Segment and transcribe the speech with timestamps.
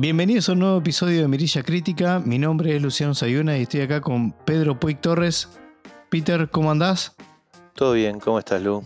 [0.00, 2.22] Bienvenidos a un nuevo episodio de Mirilla Crítica.
[2.24, 5.50] Mi nombre es Luciano Sayuna y estoy acá con Pedro Puig Torres.
[6.08, 7.14] Peter, ¿cómo andás?
[7.74, 8.82] Todo bien, ¿cómo estás, Lu?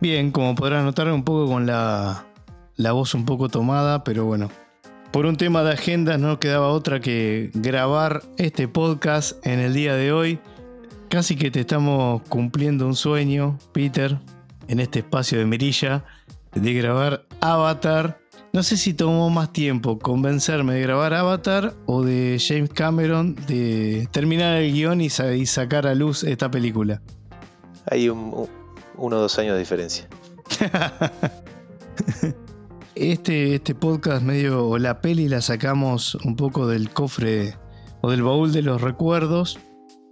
[0.00, 2.24] Bien, como podrás notar, un poco con la,
[2.76, 4.48] la voz un poco tomada, pero bueno.
[5.12, 9.94] Por un tema de agenda no quedaba otra que grabar este podcast en el día
[9.94, 10.38] de hoy.
[11.10, 14.16] Casi que te estamos cumpliendo un sueño, Peter,
[14.68, 16.06] en este espacio de Mirilla,
[16.54, 18.25] de grabar Avatar
[18.56, 24.08] no sé si tomó más tiempo convencerme de grabar Avatar o de James Cameron de
[24.12, 27.02] terminar el guion y, sacar a luz esta película.
[27.90, 28.48] Hay uno
[28.96, 30.08] o dos años de diferencia.
[32.94, 37.58] este, este podcast medio, o la peli la sacamos un poco del cofre
[38.00, 39.58] o del baúl de los recuerdos.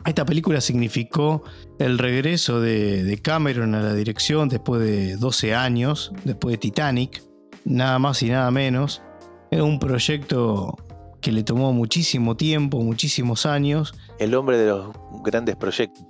[0.05, 1.45] Esta película significó
[1.79, 7.23] el regreso de, de Cameron a la dirección después de 12 años, después de Titanic
[7.65, 9.03] nada más y nada menos.
[9.51, 10.77] Es un proyecto
[11.21, 13.95] que le tomó muchísimo tiempo, muchísimos años.
[14.19, 14.91] El hombre de los
[15.25, 16.05] grandes proyectos.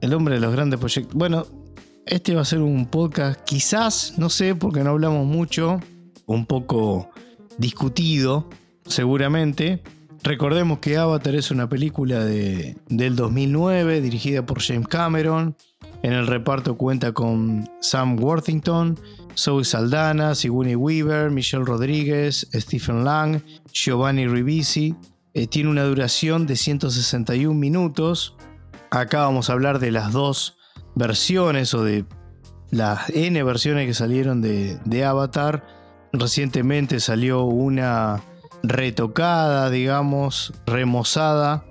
[0.00, 1.14] El hombre de los grandes proyectos.
[1.14, 1.46] Bueno,
[2.06, 5.80] este va a ser un podcast quizás, no sé, porque no hablamos mucho,
[6.26, 7.10] un poco
[7.58, 8.48] discutido,
[8.86, 9.82] seguramente.
[10.22, 15.56] Recordemos que Avatar es una película de, del 2009 dirigida por James Cameron.
[16.02, 18.98] En el reparto cuenta con Sam Worthington,
[19.36, 23.42] Zoe Saldana, Sigourney Weaver, Michelle Rodríguez, Stephen Lang,
[23.72, 24.94] Giovanni Ribisi.
[25.34, 28.36] Eh, tiene una duración de 161 minutos.
[28.90, 30.58] Acá vamos a hablar de las dos
[30.94, 32.04] versiones o de
[32.70, 35.64] las N versiones que salieron de, de Avatar.
[36.12, 38.22] Recientemente salió una
[38.62, 41.64] retocada, digamos, remozada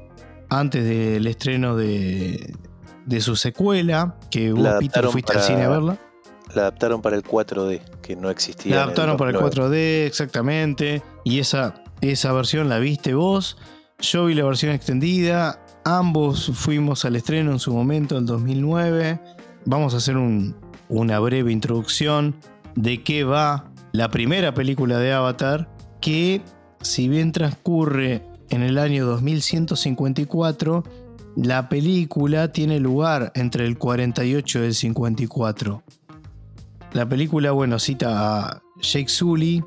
[0.50, 2.56] antes del estreno de,
[3.06, 6.00] de su secuela, que vos, Peter, fuiste al cine a verla.
[6.56, 8.76] La adaptaron para el 4D, que no existía.
[8.76, 11.04] La adaptaron para el 4D, exactamente.
[11.24, 13.58] Y esa, esa versión la viste vos.
[14.00, 15.64] Yo vi la versión extendida.
[15.86, 19.20] Ambos fuimos al estreno en su momento, en 2009.
[19.66, 22.36] Vamos a hacer una breve introducción
[22.76, 25.70] de qué va la primera película de Avatar,
[26.02, 26.42] que
[26.82, 30.84] si bien transcurre en el año 2154,
[31.36, 35.84] la película tiene lugar entre el 48 y el 54.
[36.94, 39.64] La película, bueno, cita a Jake Sully,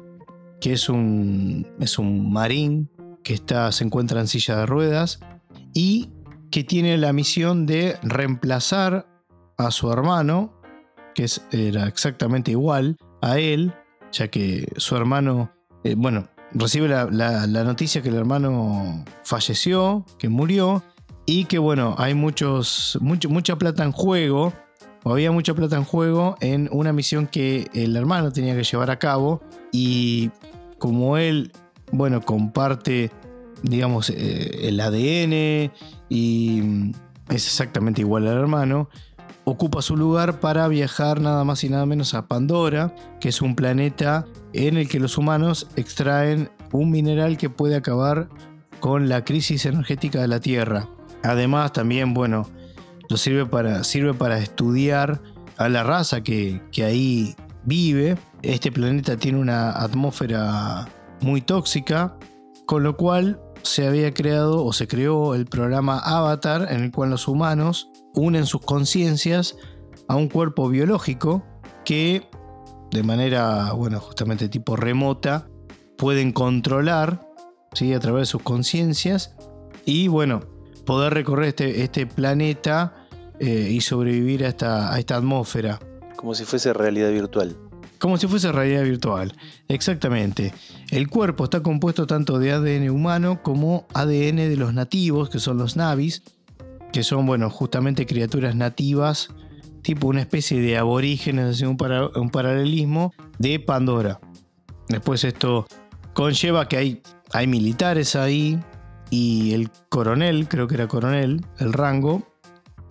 [0.61, 2.91] que es un, es un marín
[3.23, 5.21] que está, se encuentra en silla de ruedas
[5.73, 6.11] y
[6.51, 9.07] que tiene la misión de reemplazar
[9.57, 10.61] a su hermano,
[11.15, 13.73] que era exactamente igual a él,
[14.11, 15.53] ya que su hermano,
[15.85, 20.83] eh, bueno, recibe la, noticia que el hermano falleció, que murió,
[21.25, 24.53] y que bueno, hay muchos, mucha plata en juego
[25.05, 28.99] había mucha plata en juego en una misión que el hermano tenía que llevar a
[28.99, 29.43] cabo
[29.73, 30.31] y
[30.79, 31.53] como él,
[31.91, 33.11] bueno, comparte,
[33.63, 35.73] digamos, eh, el ADN
[36.09, 36.93] y
[37.29, 38.89] es exactamente igual al hermano,
[39.45, 43.57] ocupa su lugar para viajar nada más y nada menos a Pandora, que es un
[43.57, 48.29] planeta en el que los humanos extraen un mineral que puede acabar
[48.81, 50.89] con la crisis energética de la Tierra.
[51.23, 52.49] Además, también, bueno,
[53.17, 55.21] sirve para, sirve para estudiar
[55.57, 57.35] a la raza que, ahí
[57.65, 58.17] vive.
[58.43, 60.89] Este planeta tiene una atmósfera
[61.21, 62.17] muy tóxica,
[62.67, 67.11] con lo cual se había creado o se creó el programa Avatar en el cual
[67.11, 69.57] los humanos unen sus conciencias
[70.09, 71.45] a un cuerpo biológico
[71.85, 72.29] que
[72.91, 75.49] de manera, bueno, justamente tipo remota,
[75.97, 77.27] pueden controlar
[77.73, 77.95] ¿sí?
[77.95, 79.35] a través de sus conciencias
[79.87, 80.41] y bueno,
[80.85, 83.02] poder recorrer este, este planeta
[83.45, 85.81] eh, y sobrevivir a esta, a esta atmósfera.
[86.15, 87.57] Como si fuese realidad virtual.
[87.99, 89.35] Como si fuese realidad virtual,
[89.67, 90.55] exactamente.
[90.93, 95.59] El cuerpo está compuesto tanto de ADN humano como ADN de los nativos, que son
[95.59, 96.23] los navis,
[96.93, 99.31] que son, bueno, justamente criaturas nativas,
[99.83, 101.77] tipo una especie de aborígenes, un,
[102.15, 104.21] un paralelismo de Pandora.
[104.89, 105.67] Después esto
[106.13, 107.03] conlleva que hay,
[107.33, 108.61] hay militares ahí
[109.11, 112.32] y el coronel, creo que era coronel, el rango,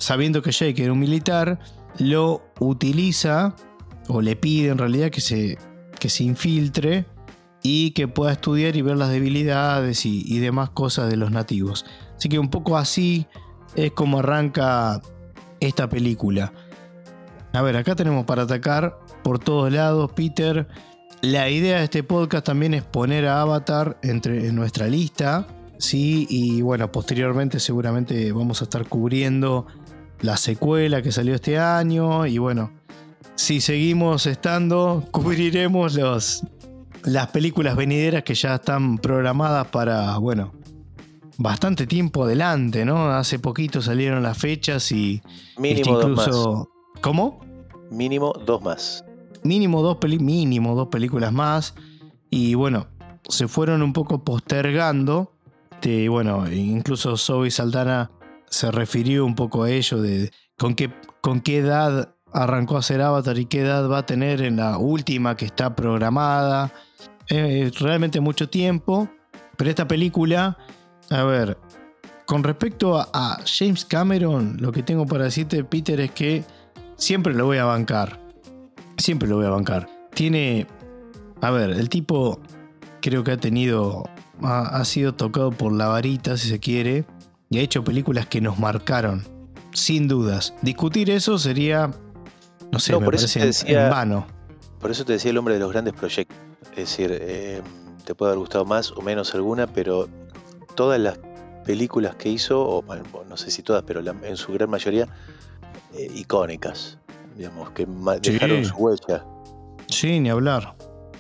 [0.02, 1.60] sabiendo que Jake era un militar,
[2.00, 3.56] lo utiliza
[4.08, 5.60] o le pide en realidad que se,
[6.00, 7.06] que se infiltre
[7.62, 11.86] y que pueda estudiar y ver las debilidades y, demás cosas de los nativos.
[12.18, 13.28] Así que un poco así
[13.76, 15.02] es como arranca
[15.60, 16.52] esta película.
[17.54, 20.68] A ver, acá tenemos para atacar por todos lados, Peter.
[21.22, 25.46] La idea de este podcast también es poner a Avatar entre, en nuestra lista.
[25.78, 29.68] Sí, y bueno, posteriormente seguramente vamos a estar cubriendo
[30.22, 32.72] la secuela que salió este año y bueno,
[33.36, 36.44] si seguimos estando, cubriremos los,
[37.04, 40.54] las películas venideras que ya están programadas para, bueno,
[41.38, 43.10] bastante tiempo adelante, ¿no?
[43.10, 45.22] Hace poquito salieron las fechas y
[45.58, 46.70] Mínimo dos incluso...
[47.02, 47.40] ¿Cómo?
[47.90, 49.04] Mínimo dos más.
[49.44, 51.74] Mínimo dos, peli mínimo dos películas más.
[52.30, 52.88] Y bueno,
[53.28, 55.32] se fueron un poco postergando.
[55.82, 58.12] Y bueno, incluso Zoe Saldana
[58.52, 63.02] se refirió un poco a ello de con qué, con qué edad arrancó a hacer
[63.02, 66.72] Avatar y qué edad va a tener en la última que está programada.
[67.28, 69.10] Es realmente mucho tiempo.
[69.58, 70.58] Pero esta película,
[71.10, 71.58] a ver,
[72.26, 76.44] con respecto a, James Cameron, lo que tengo para decirte, Peter, es que
[76.96, 78.20] siempre lo voy a bancar.
[78.98, 79.88] Siempre lo voy a bancar.
[80.14, 80.68] Tiene,
[81.42, 82.40] a ver, el tipo
[83.02, 84.04] creo que ha tenido,
[84.42, 87.06] ha sido tocado por la varita, si se quiere,
[87.52, 89.24] y ha hecho películas que nos marcaron,
[89.74, 90.56] sin dudas.
[90.62, 91.92] Discutir eso sería
[92.72, 94.26] no sé, me parece decía, en vano.
[94.80, 96.38] Por eso te decía el hombre de los grandes proyectos.
[96.72, 97.62] Es decir, eh,
[98.06, 100.08] te puede haber gustado más o menos alguna, pero
[100.76, 101.20] todas las
[101.66, 102.84] películas que hizo, o
[103.28, 105.10] no sé si todas, pero en su gran mayoría,
[105.94, 107.00] eh, icónicas,
[107.36, 107.86] digamos, que
[108.22, 109.26] dejaron su huella.
[109.90, 110.74] Sí, ni hablar.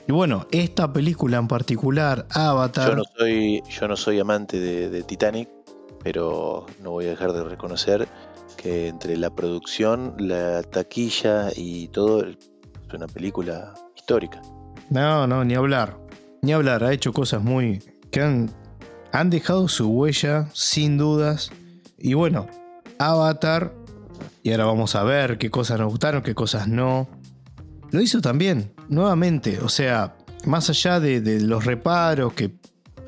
[0.07, 2.92] Y bueno, esta película en particular, Avatar.
[2.92, 5.50] Yo no soy, yo no soy amante de Titanic,
[6.03, 8.07] pero no voy a dejar de reconocer
[8.57, 12.38] que entre la producción, la taquilla y todo, es
[12.94, 14.42] una película histórica.
[14.89, 15.98] No, no, ni hablar.
[16.42, 17.81] Ni hablar, ha hecho cosas muy...
[18.12, 18.51] que han,
[19.12, 21.51] han dejado su huella, sin dudas.
[21.98, 22.47] Y bueno,
[23.00, 23.74] Avatar,
[24.44, 27.07] y ahora vamos a ver qué cosas nos gustaron, qué cosas no.
[27.92, 32.51] Lo hizo también, nuevamente, o sea, más allá de, de los reparos que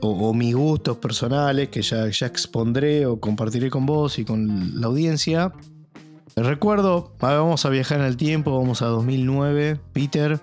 [0.04, 4.88] o, mis gustos personales que ya, ya expondré o compartiré con vos y con la
[4.88, 5.54] audiencia.
[6.36, 10.40] Recuerdo, vamos a viajar en el tiempo, vamos a 2009, Peter,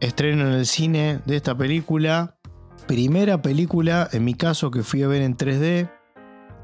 [0.00, 2.36] estreno en el cine de esta película,
[2.86, 5.90] primera película en mi caso que fui a ver en 3D.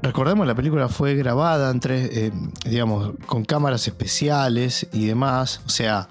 [0.03, 2.31] Recordemos, la película fue grabada en eh,
[2.65, 5.61] digamos, con cámaras especiales y demás.
[5.65, 6.07] O sea,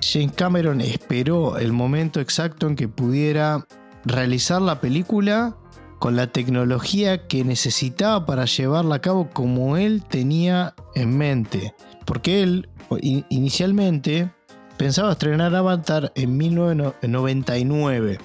[0.00, 3.66] James Cameron esperó el momento exacto en que pudiera
[4.06, 5.56] realizar la película
[5.98, 11.74] con la tecnología que necesitaba para llevarla a cabo como él tenía en mente.
[12.04, 12.68] Porque él
[13.00, 14.30] inicialmente
[14.76, 18.18] pensaba estrenar Avatar en 1999,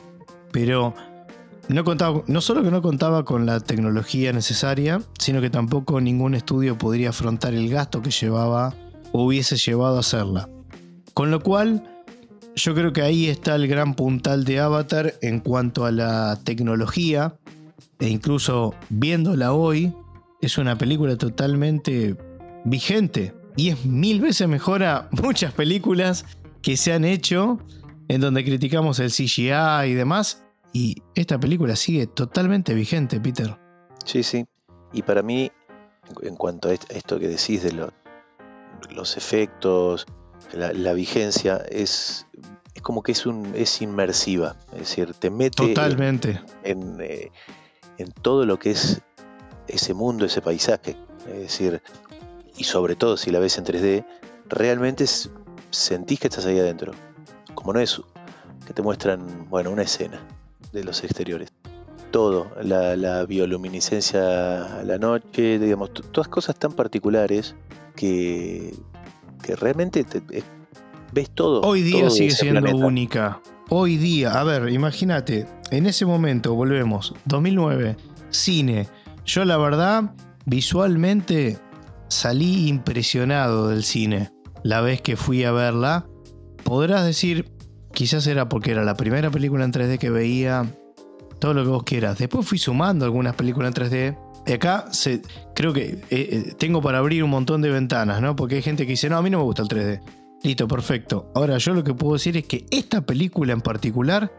[0.52, 0.94] pero
[1.68, 6.36] no, contaba, no solo que no contaba con la tecnología necesaria, sino que tampoco ningún
[6.36, 8.74] estudio podría afrontar el gasto que llevaba
[9.12, 10.50] o hubiese llevado a hacerla.
[11.14, 11.84] Con lo cual,
[12.56, 17.36] yo creo que ahí está el gran puntal de Avatar en cuanto a la tecnología,
[18.02, 19.94] e incluso viéndola hoy,
[20.42, 22.18] es una película totalmente
[22.66, 26.26] vigente y es mil veces mejor a muchas películas
[26.64, 27.60] que se han hecho
[28.08, 30.44] en donde criticamos el CGI y demás.
[30.74, 33.58] Y esta película sigue totalmente vigente, Peter.
[34.04, 34.46] Sí, sí.
[34.94, 35.52] Y para mí,
[36.24, 37.74] en cuanto a esto que decís de
[38.90, 40.08] los efectos,
[40.54, 42.26] la, vigencia, es,
[42.74, 44.56] es, como que es, un, es inmersiva.
[44.74, 46.42] Es decir, te mete Totalmente.
[46.64, 47.32] en, eh,
[47.98, 49.02] en todo lo que es
[49.68, 50.98] ese mundo, ese paisaje.
[51.28, 51.82] Es decir,
[52.58, 54.06] y sobre todo si la ves en 3D,
[54.48, 55.06] realmente
[55.70, 56.94] sentís que estás ahí adentro.
[57.56, 58.02] Como no es
[58.66, 60.22] que te muestran, bueno, una escena
[60.72, 61.50] de los exteriores.
[62.12, 67.56] Todo, la, bioluminiscencia a la noche, digamos, todas cosas tan particulares
[67.96, 68.74] que,
[69.42, 70.06] que realmente
[71.14, 71.62] ves todo.
[71.62, 73.42] Hoy día sigue siendo única.
[73.74, 77.96] Hoy día, a ver, imagínate, en ese momento, volvemos, 2009,
[78.30, 78.90] cine.
[79.24, 80.14] Yo la verdad,
[80.46, 81.58] visualmente
[82.10, 84.30] salí impresionado del cine.
[84.62, 86.06] La vez que fui a verla,
[86.66, 87.50] podrás decir,
[87.94, 90.70] quizás era porque era la primera película en 3D que veía,
[91.40, 92.18] todo lo que vos quieras.
[92.18, 94.18] Después fui sumando algunas películas en 3D.
[94.48, 95.22] Y acá se,
[95.56, 98.36] creo que eh, eh, tengo para abrir un montón de ventanas, ¿no?
[98.36, 100.21] Porque hay gente que dice, no, a mí no me gusta el 3D.
[100.44, 101.32] Listo, perfecto.
[101.36, 104.32] Ahora yo lo que puedo decir es que esta película en particular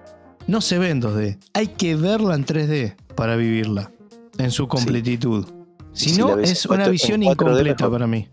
[0.46, 1.38] no se ve en 2D.
[1.54, 3.92] Hay que verla en 3D para vivirla
[4.38, 5.46] en su completitud.
[5.92, 8.28] Si, no, es una visión incompleta para mí.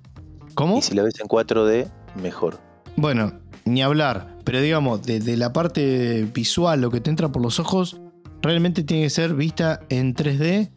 [0.55, 0.79] ¿Cómo?
[0.79, 1.89] Y si la ves en 4D,
[2.21, 2.59] mejor.
[2.95, 3.33] Bueno,
[3.65, 4.37] ni hablar.
[4.43, 8.01] Pero digamos, desde la parte visual, lo que te entra por los ojos,
[8.41, 10.71] realmente tiene que ser vista en 3D.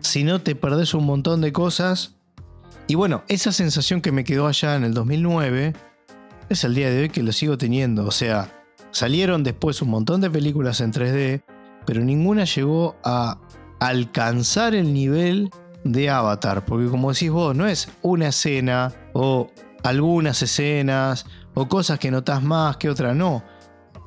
[0.00, 2.16] Si no, te perdés un montón de cosas.
[2.88, 5.74] Y bueno, esa sensación que me quedó allá en el 2009
[6.48, 8.06] es el día de hoy que lo sigo teniendo.
[8.06, 11.42] O sea, salieron después un montón de películas en 3D,
[11.86, 13.38] pero ninguna llegó a
[13.80, 15.50] alcanzar el nivel
[15.84, 16.64] de Avatar.
[16.64, 19.50] Porque como decís vos, no es una escena o
[19.82, 23.42] algunas escenas o cosas que notas más que otra, no.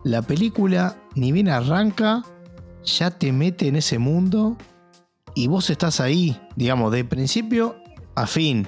[0.04, 2.24] la película ni bien arranca,
[2.84, 4.58] ya te mete en ese mundo
[5.34, 7.76] y vos estás ahí, digamos, de principio
[8.16, 8.68] a fin.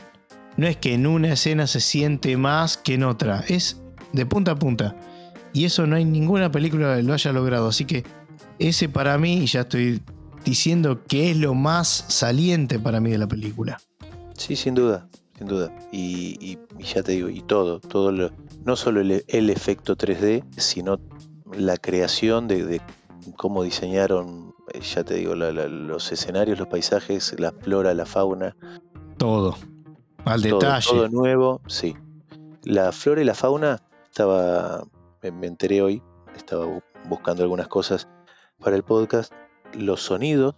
[0.57, 3.79] No es que en una escena se siente más que en otra, es
[4.11, 4.95] de punta a punta.
[5.53, 7.67] Y eso no hay ninguna película que lo haya logrado.
[7.67, 8.03] Así que
[8.57, 10.01] ese para mí, y ya estoy
[10.43, 13.79] diciendo que es lo más saliente para mí de la película.
[14.33, 15.71] Sí, sin duda, sin duda.
[15.91, 18.31] Y, ya te digo, y todo, todo lo,
[18.65, 20.99] no solo el, efecto 3D, sino
[21.53, 22.81] la creación de,
[23.35, 28.55] cómo diseñaron, eh, ya te digo, los escenarios, los paisajes, la flora, la fauna.
[29.17, 29.57] Todo,
[30.27, 30.89] al detalle.
[30.89, 31.95] Todo nuevo, sí.
[32.63, 34.83] La flora y la fauna, estaba,
[35.21, 36.01] me enteré hoy,
[36.35, 36.67] estaba
[37.07, 38.07] buscando algunas cosas
[38.59, 39.33] para el podcast.
[39.73, 40.55] Los sonidos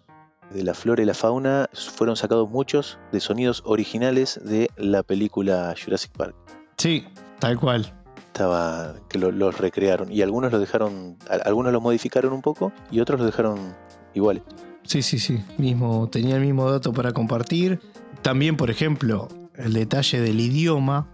[0.52, 5.74] de la flora y la fauna fueron sacados muchos de sonidos originales de la película
[5.82, 6.36] Jurassic Park.
[6.78, 7.06] Sí,
[7.40, 7.94] tal cual.
[8.28, 13.20] Estaba que los recrearon y algunos los dejaron, algunos los modificaron un poco y otros
[13.20, 13.76] los dejaron
[14.14, 14.44] iguales.
[14.84, 17.80] Sí, sí, sí, mismo tenía el mismo dato para compartir.
[18.22, 19.28] También, por ejemplo,
[19.60, 21.08] el detalle del idioma.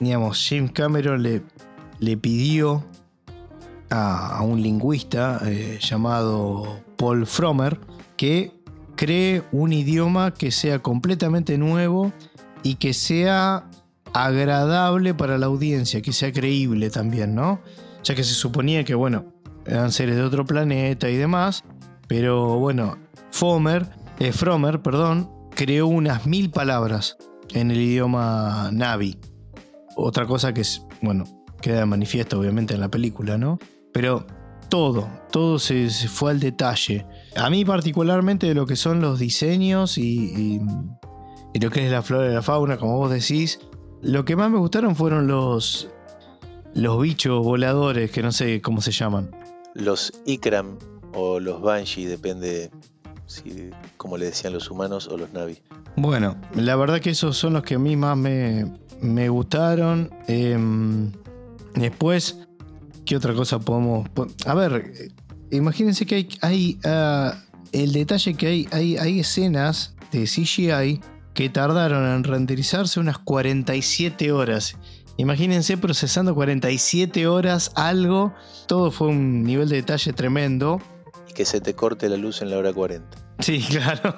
[0.00, 1.42] Digamos, James Cameron le,
[2.00, 2.84] le pidió
[3.90, 7.78] a, un lingüista eh, llamado Paul Frommer
[8.16, 8.52] que
[8.96, 12.12] cree un idioma que sea completamente nuevo
[12.62, 13.68] y que sea
[14.12, 17.60] agradable para la audiencia, que sea creíble también, ¿no?
[18.04, 19.26] Ya que se suponía que, bueno,
[19.66, 21.64] eran seres de otro planeta y demás,
[22.06, 22.98] pero bueno,
[23.30, 23.88] Fomer,
[24.20, 27.16] eh, Fromer, perdón, creó unas mil palabras
[27.54, 29.16] en el idioma Navi.
[29.96, 31.24] Otra cosa que es, bueno,
[31.62, 33.58] queda manifiesto obviamente en la película, ¿no?
[33.92, 34.26] Pero
[34.68, 37.06] todo, todo se, fue al detalle.
[37.36, 40.60] A mí particularmente de lo que son los diseños y,
[41.60, 43.60] lo que es la flora y la fauna, como vos decís,
[44.02, 45.88] lo que más me gustaron fueron los,
[46.74, 49.30] los bichos voladores, que no sé cómo se llaman.
[49.74, 50.76] Los Ikram
[51.14, 52.70] o los Banshee, depende
[53.26, 55.58] si, como le decían los humanos o los Navi.
[55.96, 58.66] Bueno, la verdad que esos son los que a mí más me,
[59.00, 60.10] me gustaron.
[60.26, 61.12] Em,
[61.74, 62.38] después,
[63.04, 64.08] ¿qué otra cosa podemos.?
[64.46, 65.12] A ver,
[65.50, 71.00] imagínense que hay, hay ah, el detalle que hay, hay, hay escenas de CGI
[71.34, 74.76] que tardaron en renderizarse unas 47 horas.
[75.16, 78.32] Imagínense procesando 47 horas algo.
[78.66, 80.80] Todo fue un nivel de detalle tremendo.
[81.34, 83.18] Que se te corte la luz en la hora 40.
[83.40, 84.14] Sí, claro.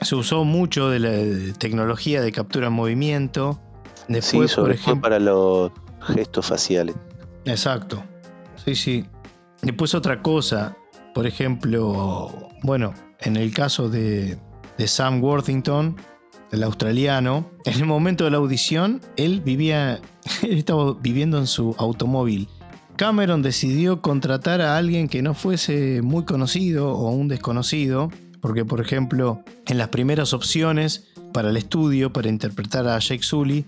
[0.00, 3.60] se usó mucho de la tecnología de captura en movimiento.
[4.08, 6.96] Después, sí, sobre todo para los gestos faciales.
[7.44, 8.02] Exacto.
[8.64, 9.04] Sí, sí.
[9.62, 10.76] Después otra cosa,
[11.14, 14.38] por ejemplo, bueno, en el caso de,
[14.86, 15.96] Sam Worthington,
[16.50, 20.00] el australiano, en el momento de la audición, él vivía,
[20.42, 22.48] él estaba viviendo en su automóvil.
[23.00, 28.10] Cameron decidió contratar a alguien que no fuese muy conocido o un desconocido,
[28.42, 33.64] porque por ejemplo, en las primeras opciones para el estudio, para interpretar a Jake Sully,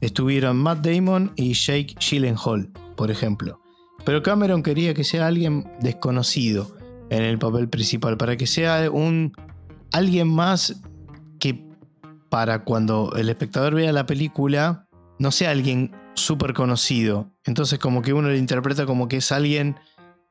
[0.00, 3.60] estuvieron Matt Damon y Jake Gyllenhaal por ejemplo.
[4.04, 6.76] Pero Cameron quería que sea alguien desconocido
[7.10, 9.32] en el papel principal, para que sea un
[9.90, 10.80] alguien más
[11.40, 11.66] que
[12.28, 14.86] para cuando el espectador vea la película
[15.18, 17.30] no sea alguien súper conocido.
[17.44, 19.76] Entonces como que uno le interpreta como que es alguien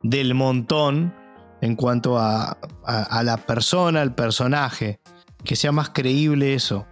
[0.02, 1.14] del montón
[1.62, 5.00] en cuanto a, a la persona, al personaje,
[5.44, 6.86] que sea más creíble eso.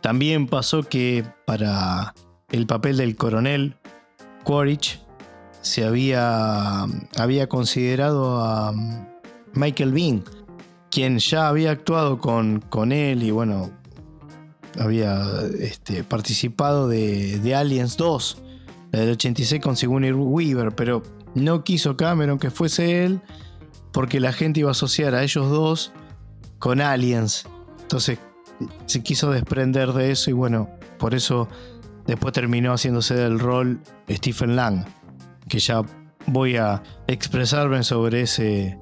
[0.00, 2.14] También pasó que para
[2.50, 3.76] el papel del coronel
[4.42, 5.00] Quaritch
[5.60, 6.84] se había,
[7.16, 8.74] había considerado a
[9.54, 10.24] Michael Bean,
[10.90, 13.70] quien ya había actuado con, con él y bueno,
[14.78, 15.22] había
[15.60, 18.42] este, participado de, Aliens 2,
[18.92, 21.02] la del 86 con Sigourney Weaver, pero
[21.34, 23.20] no quiso Cameron que fuese él
[23.92, 25.92] porque la gente iba a asociar a ellos dos
[26.58, 27.46] con Aliens.
[27.82, 28.18] Entonces
[28.86, 31.48] se quiso desprender de eso y bueno, por eso
[32.06, 34.84] Después terminó haciéndose del rol Stephen Lang,
[35.48, 35.82] que ya
[36.26, 38.78] voy a expresarme sobre ese,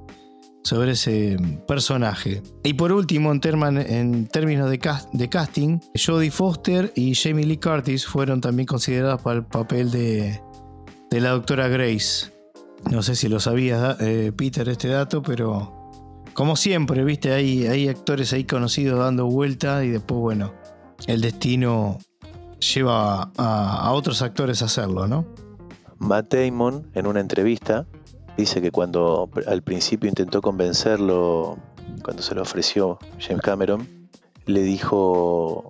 [0.63, 2.43] sobre ese personaje.
[2.63, 8.67] Y por último, en, términos de, casting, Jodie Foster y Jamie Lee Curtis fueron también
[8.67, 10.41] consideradas para el papel de,
[11.11, 12.33] de la doctora Grace.
[12.91, 15.83] No sé si lo sabías, eh, Peter, este dato, pero
[16.35, 20.53] como siempre, viste, hay, hay actores ahí conocidos dando vuelta y después, bueno,
[21.07, 21.99] el destino
[22.59, 25.27] lleva a, otros actores a hacerlo, ¿no?
[25.99, 27.87] Matt Damon, en una entrevista,
[28.37, 31.59] dice que cuando al principio intentó convencerlo,
[32.03, 34.09] cuando se lo ofreció James Cameron,
[34.47, 35.69] le dijo,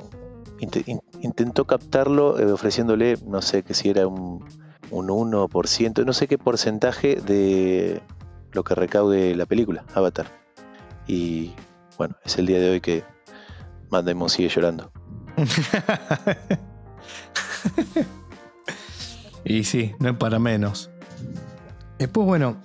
[1.20, 4.44] intentó captarlo eh, ofreciéndole, no sé, que si era un,
[4.90, 8.00] un 1%, no sé qué porcentaje de
[8.52, 10.26] lo que recaude la película, Avatar.
[11.06, 11.52] Y
[11.98, 13.04] bueno, es el día de hoy que
[13.90, 14.90] Matt Damon sigue llorando.
[19.44, 20.91] y sí, no es para menos.
[22.02, 22.56] Después, bueno,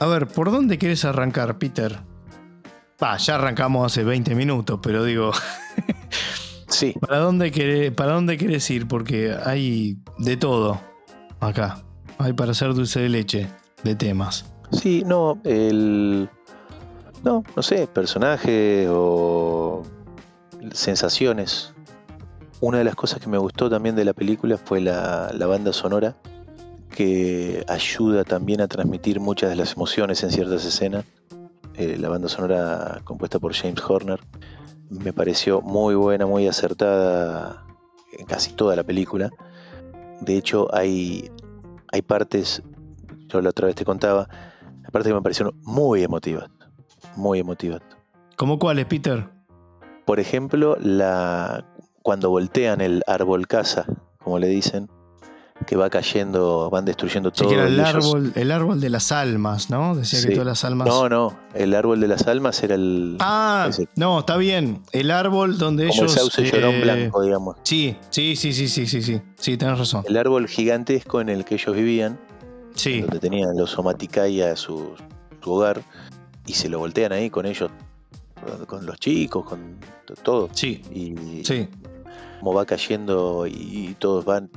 [0.00, 2.00] a ver, ¿por dónde quieres arrancar, Peter?
[2.98, 5.30] Ah, ya arrancamos hace 20 minutos, pero digo.
[6.66, 6.96] sí.
[7.00, 8.88] ¿Para dónde, querés, ¿Para dónde querés ir?
[8.88, 10.80] Porque hay de todo
[11.38, 11.84] acá.
[12.18, 13.48] Hay para hacer dulce de leche
[13.84, 14.44] de temas.
[14.72, 16.28] Sí, no, el.
[17.22, 19.84] No, no sé, personaje o
[20.72, 21.74] sensaciones.
[22.60, 26.16] Una de las cosas que me gustó también de la película fue la, banda sonora,
[26.96, 31.04] que ayuda también a transmitir muchas de las emociones en ciertas escenas.
[31.74, 34.18] Eh, la banda sonora compuesta por James Horner
[34.88, 37.66] me pareció muy buena, muy acertada
[38.18, 39.28] en casi toda la película.
[40.22, 41.30] De hecho, hay,
[41.92, 42.62] hay partes,
[43.28, 44.26] yo la otra vez te contaba,
[44.82, 46.48] hay partes que me parecieron muy emotivas,
[47.14, 47.82] muy emotivas.
[48.36, 49.28] ¿Cómo cuáles, Peter?
[50.06, 51.66] Por ejemplo, la,
[52.02, 53.84] cuando voltean el árbol casa,
[54.16, 54.88] como le dicen,
[55.66, 57.50] que va cayendo, van destruyendo todo.
[57.50, 59.96] era el árbol, el árbol de las almas, ¿no?
[59.96, 60.88] Decía que todas las almas.
[60.88, 63.16] No, no, el árbol de las almas era el.
[63.20, 64.82] Ah, no, está bien.
[64.92, 66.12] El árbol donde Como ellos.
[66.12, 67.56] El sauce llorón eh, blanco, digamos.
[67.62, 69.20] Sí, sí, sí, sí, sí, sí, sí.
[69.36, 70.04] Sí, tenés razón.
[70.06, 72.18] El árbol gigantesco en el que ellos vivían.
[72.74, 73.00] Sí.
[73.00, 74.94] Donde tenían los Somaticaya su,
[75.42, 75.82] su hogar.
[76.46, 77.70] Y se lo voltean ahí con ellos,
[78.68, 79.78] con los chicos, con
[80.22, 80.48] todo.
[80.52, 80.80] Sí.
[80.92, 81.68] Y, sí
[82.38, 84.50] como va cayendo y, todos van,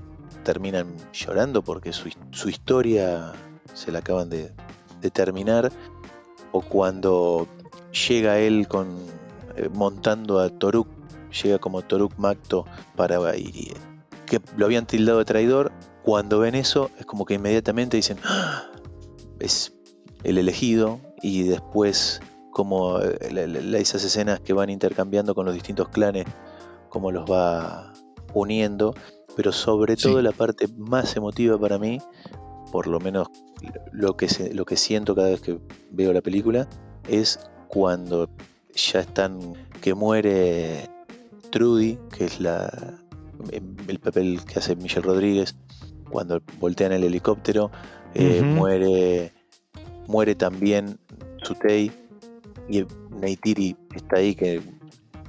[0.49, 2.09] terminan llorando porque su,
[2.49, 3.33] historia
[3.75, 4.51] se la acaban de,
[5.13, 5.71] terminar,
[6.51, 7.47] o cuando
[8.07, 8.97] llega él con
[9.57, 10.87] eh, montando a Toruk,
[11.43, 13.73] llega como Toruk Macto para y,
[14.25, 18.71] que lo habían tildado de traidor, cuando ven eso es como que inmediatamente dicen ¡Ah!
[19.39, 19.75] es
[20.23, 23.19] el elegido y después como eh,
[23.77, 26.25] esas escenas que van intercambiando con los distintos clanes
[26.89, 27.93] cómo los va
[28.33, 28.95] uniendo,
[29.35, 31.99] pero sobre todo la parte más emotiva para mí,
[32.71, 33.29] por lo menos
[33.91, 35.59] lo que, lo que siento cada vez que
[35.91, 36.67] veo la película,
[37.07, 38.29] es cuando
[38.73, 39.39] ya están,
[39.81, 40.89] que muere
[41.51, 42.99] Trudy, que es la
[43.87, 45.55] el papel que hace Michelle Rodríguez,
[46.09, 47.71] cuando voltean el helicóptero,
[48.13, 49.33] eh, muere,
[50.07, 50.99] muere también
[51.43, 51.91] Sutei
[52.67, 54.61] y Neytiri está ahí que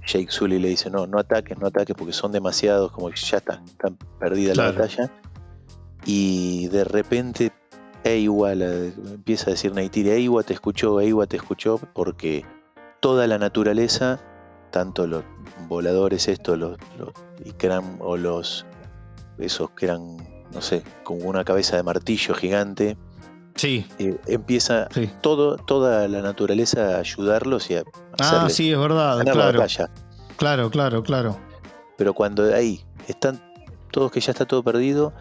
[0.07, 3.39] Jake Sully le dice, no, no ataques, no ataques porque son demasiados, como que ya
[3.39, 5.11] está, están perdida la batalla.
[6.05, 7.53] Y de repente
[8.05, 12.45] Eiwa empieza a decir Neytiri, Eiwa te escuchó, Eiwa te escuchó, porque
[13.01, 14.21] toda la naturaleza,
[14.71, 15.25] tanto los
[15.69, 17.11] voladores estos, los, los
[17.45, 18.67] Ikram o los
[19.39, 20.17] esos que eran,
[20.53, 22.97] no sé, con una cabeza de martillo gigante,
[23.61, 23.85] Sí.
[23.99, 24.89] Eh, empieza
[25.21, 27.85] Todo, toda la naturaleza a ayudarlos y a
[28.19, 29.63] Ah, sí, es verdad, claro.
[30.39, 31.39] Claro, claro, claro.
[31.99, 33.39] Pero cuando ahí están
[33.91, 35.13] todos que ya está todo perdido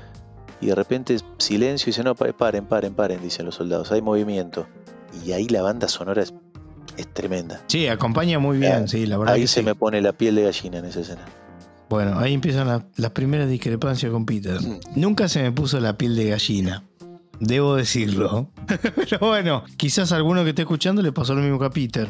[0.61, 4.67] y de repente silencio y dicen, no, paren, paren, paren, dicen los soldados, hay movimiento.
[5.25, 6.33] Y ahí la banda sonora es,
[7.11, 7.61] tremenda.
[7.67, 9.35] Sí, acompaña muy bien, sí, la verdad.
[9.35, 11.25] Ahí se me pone la piel de gallina en esa escena.
[11.89, 14.61] Bueno, ahí empiezan las primeras discrepancias con Peter.
[14.61, 14.79] Mm.
[14.95, 16.83] Nunca se me puso la piel de gallina.
[17.39, 18.49] Debo decirlo.
[18.95, 22.09] Pero bueno, quizás a alguno que esté escuchando le pasó lo mismo que a Peter.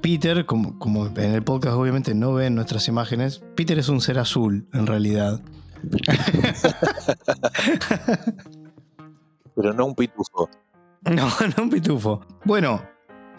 [0.00, 4.18] Peter, como, como en el podcast obviamente no ven nuestras imágenes, Peter es un ser
[4.18, 5.40] azul en realidad.
[9.56, 10.50] Pero no un pitufo.
[11.02, 12.20] No, no un pitufo.
[12.44, 12.82] Bueno,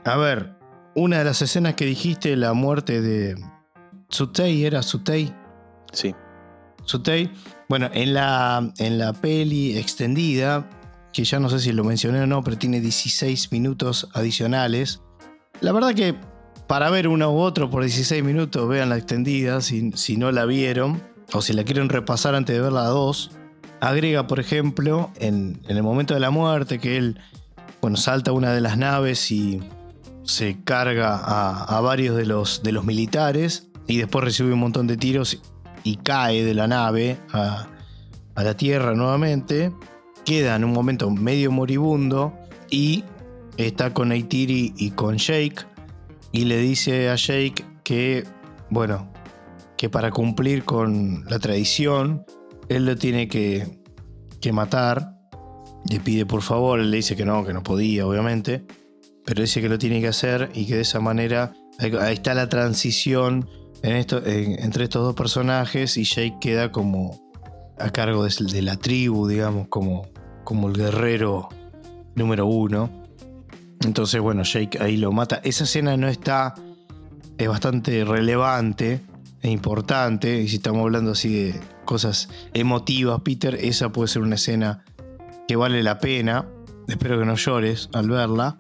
[0.04, 0.56] a ver,
[0.96, 3.36] una de las escenas que dijiste, la muerte de
[4.10, 5.34] Sutei, ¿era Sutei?
[5.94, 6.16] Sí.
[6.86, 7.32] Sutei.
[7.70, 10.70] Bueno, en la, en la peli extendida
[11.18, 15.02] que ya no sé si lo mencioné o no, pero tiene 16 minutos adicionales.
[15.62, 16.14] La verdad que
[16.68, 20.46] para ver uno u otro por 16 minutos, vean la extendida si, si no la
[20.46, 21.02] vieron,
[21.34, 23.32] o si la quieren repasar antes de ver la 2.
[23.80, 27.20] Agrega, por ejemplo, en, el momento de la muerte, que él
[27.82, 29.60] bueno, salta una de las naves y
[30.22, 34.98] se carga a, varios de los, de los militares y después recibe un montón de
[34.98, 35.42] tiros
[35.84, 37.70] y cae de la nave a,
[38.36, 39.72] a la tierra nuevamente
[40.28, 42.38] queda en un momento medio moribundo
[42.70, 43.06] y
[43.56, 45.64] está con Aitiri y con Jake
[46.34, 48.26] y le dice a Jake que,
[48.70, 49.10] bueno,
[49.78, 52.26] que para cumplir con la tradición,
[52.68, 53.80] él lo tiene que,
[54.42, 55.18] que matar.
[55.90, 58.66] Le pide por favor, él le dice que no, que no podía, obviamente,
[59.26, 62.50] pero dice que lo tiene que hacer y que de esa manera ahí está la
[62.50, 63.48] transición
[63.82, 67.32] en esto, entre estos dos personajes y Jake queda como
[67.80, 70.10] a cargo de, de la tribu, digamos, como,
[70.48, 71.50] como el guerrero
[72.16, 72.90] número uno.
[73.82, 75.42] Entonces, bueno, Jake ahí lo mata.
[75.44, 76.56] Esa escena no está.
[77.38, 79.02] Es bastante relevante
[79.42, 80.42] e importante.
[80.42, 84.86] Y si estamos hablando así de cosas emotivas, Peter, esa puede ser una escena
[85.50, 86.48] que vale la pena.
[86.88, 88.58] Espero que no llores al verla.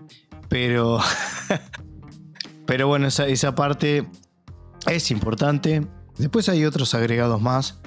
[0.49, 0.99] Pero.
[2.65, 4.05] pero bueno, esa, esa parte
[4.87, 5.87] es importante.
[6.17, 7.79] Después hay otros agregados más.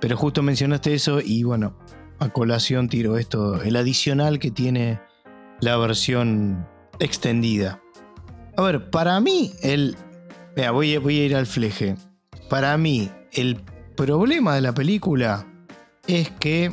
[0.00, 1.76] Pero justo mencionaste eso y bueno,
[2.30, 5.00] colación tiro esto, el adicional que tiene
[5.60, 6.66] la versión
[6.98, 7.80] extendida.
[8.56, 9.96] A ver, para mí, el.
[10.56, 11.96] Mira, voy, a, voy a ir al fleje.
[12.48, 13.60] Para mí, el
[13.96, 15.46] problema de la película
[16.06, 16.72] es que.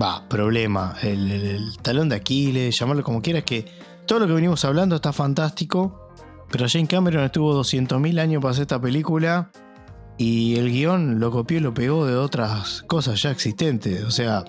[0.00, 0.94] Va, problema.
[1.02, 3.64] El, talón de Aquiles, llamarlo como quieras, que
[4.06, 6.12] todo lo que venimos hablando está fantástico.
[6.50, 9.50] Pero Jane Cameron estuvo 200.000 años para hacer esta película.
[10.18, 14.04] Y el guion lo copió y lo pegó de otras cosas ya existentes.
[14.04, 14.44] O sea,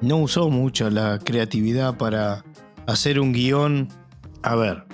[0.00, 2.44] no usó mucho la creatividad para
[2.86, 3.88] hacer un guion.
[4.42, 4.84] A ver,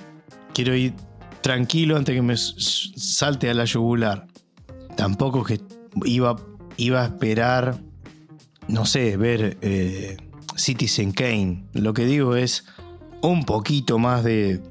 [0.52, 0.94] quiero ir
[1.42, 4.26] tranquilo antes que me salte a la yugular.
[4.96, 5.60] Tampoco que
[6.04, 6.36] iba,
[6.76, 7.80] iba a esperar,
[8.68, 10.16] no sé, ver eh,
[10.56, 11.64] Citizen Kane.
[11.72, 12.64] Lo que digo es
[13.20, 14.62] un poquito más de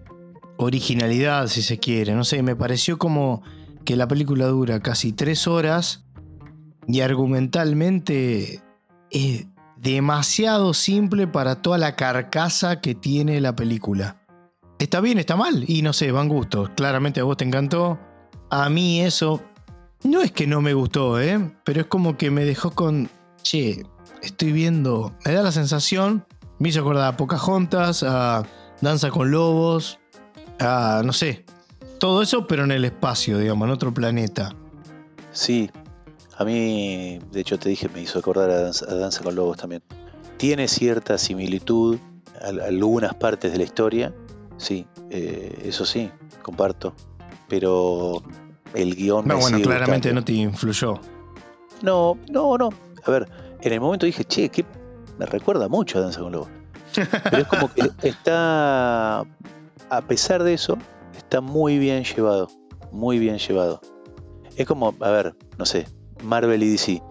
[0.58, 2.16] originalidad, si se quiere.
[2.16, 3.44] No sé, me pareció como
[3.86, 6.06] que la película dura casi tres horas
[6.88, 8.62] y argumentalmente
[9.12, 9.48] es
[9.84, 14.18] demasiado simple para toda la carcasa que tiene la película.
[14.80, 15.66] ¿Está bien, está mal?
[15.68, 16.70] Y no sé, van gustos.
[16.70, 18.00] Claramente a vos te encantó.
[18.50, 19.42] A mí eso
[20.04, 21.52] no es que no me gustó, ¿eh?
[21.66, 23.10] Pero es como que me dejó con...
[23.42, 23.86] Che,
[24.22, 25.14] estoy viendo...
[25.26, 26.26] Me da la sensación...
[26.60, 28.44] Me hizo acordar a Pocahontas, a
[28.80, 30.00] Danza con Lobos,
[30.60, 31.02] a...
[31.04, 31.46] no sé.
[32.00, 34.56] Todo eso, pero en el espacio, digamos, en otro planeta.
[35.32, 35.70] Sí,
[36.38, 39.84] a mí, de hecho te dije, me hizo acordar a Danza, con Lobos también.
[40.38, 42.00] Tiene cierta similitud
[42.42, 44.14] a algunas partes de la historia,
[44.58, 46.10] Sí, eh, eso sí,
[46.42, 46.94] comparto.
[47.50, 48.24] Pero
[48.74, 49.28] el guion.
[49.28, 51.00] No, bueno, claramente no te influyó.
[51.82, 52.70] No, no, no.
[53.06, 53.28] A ver,
[53.62, 54.66] en el momento dije, che, que
[55.18, 56.50] me recuerda mucho a Danza con Lobos.
[56.96, 60.78] Pero es como que está, a pesar de eso,
[61.18, 62.48] está muy bien llevado.
[62.92, 63.82] Muy bien llevado.
[64.56, 65.88] Es como, a ver, no sé,
[66.24, 67.02] Marvel y DC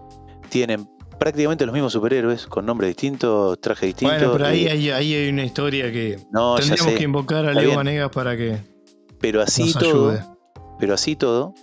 [0.49, 0.87] tienen
[1.19, 4.17] prácticamente los mismos superhéroes, con nombres distintos, trajes distintos.
[4.17, 6.19] Bueno, pero ahí, hay, hay una historia que
[6.57, 8.57] tendríamos que invocar a Leo Vanegas para que.
[9.19, 10.19] Pero así todo.
[10.79, 11.53] Pero así todo,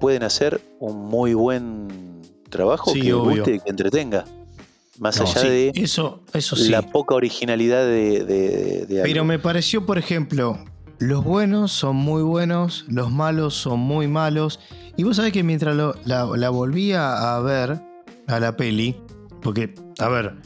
[0.00, 4.24] pueden hacer un muy buen trabajo que guste y que entretenga.
[4.98, 10.58] Más allá de eso, eso la poca originalidad de, Pero me pareció, por ejemplo,
[10.98, 14.60] los buenos son muy buenos, los malos son muy malos.
[15.00, 17.80] Y vos sabés que mientras la, la volvía a ver,
[18.26, 19.00] a la peli,
[19.40, 20.36] porque, a ver,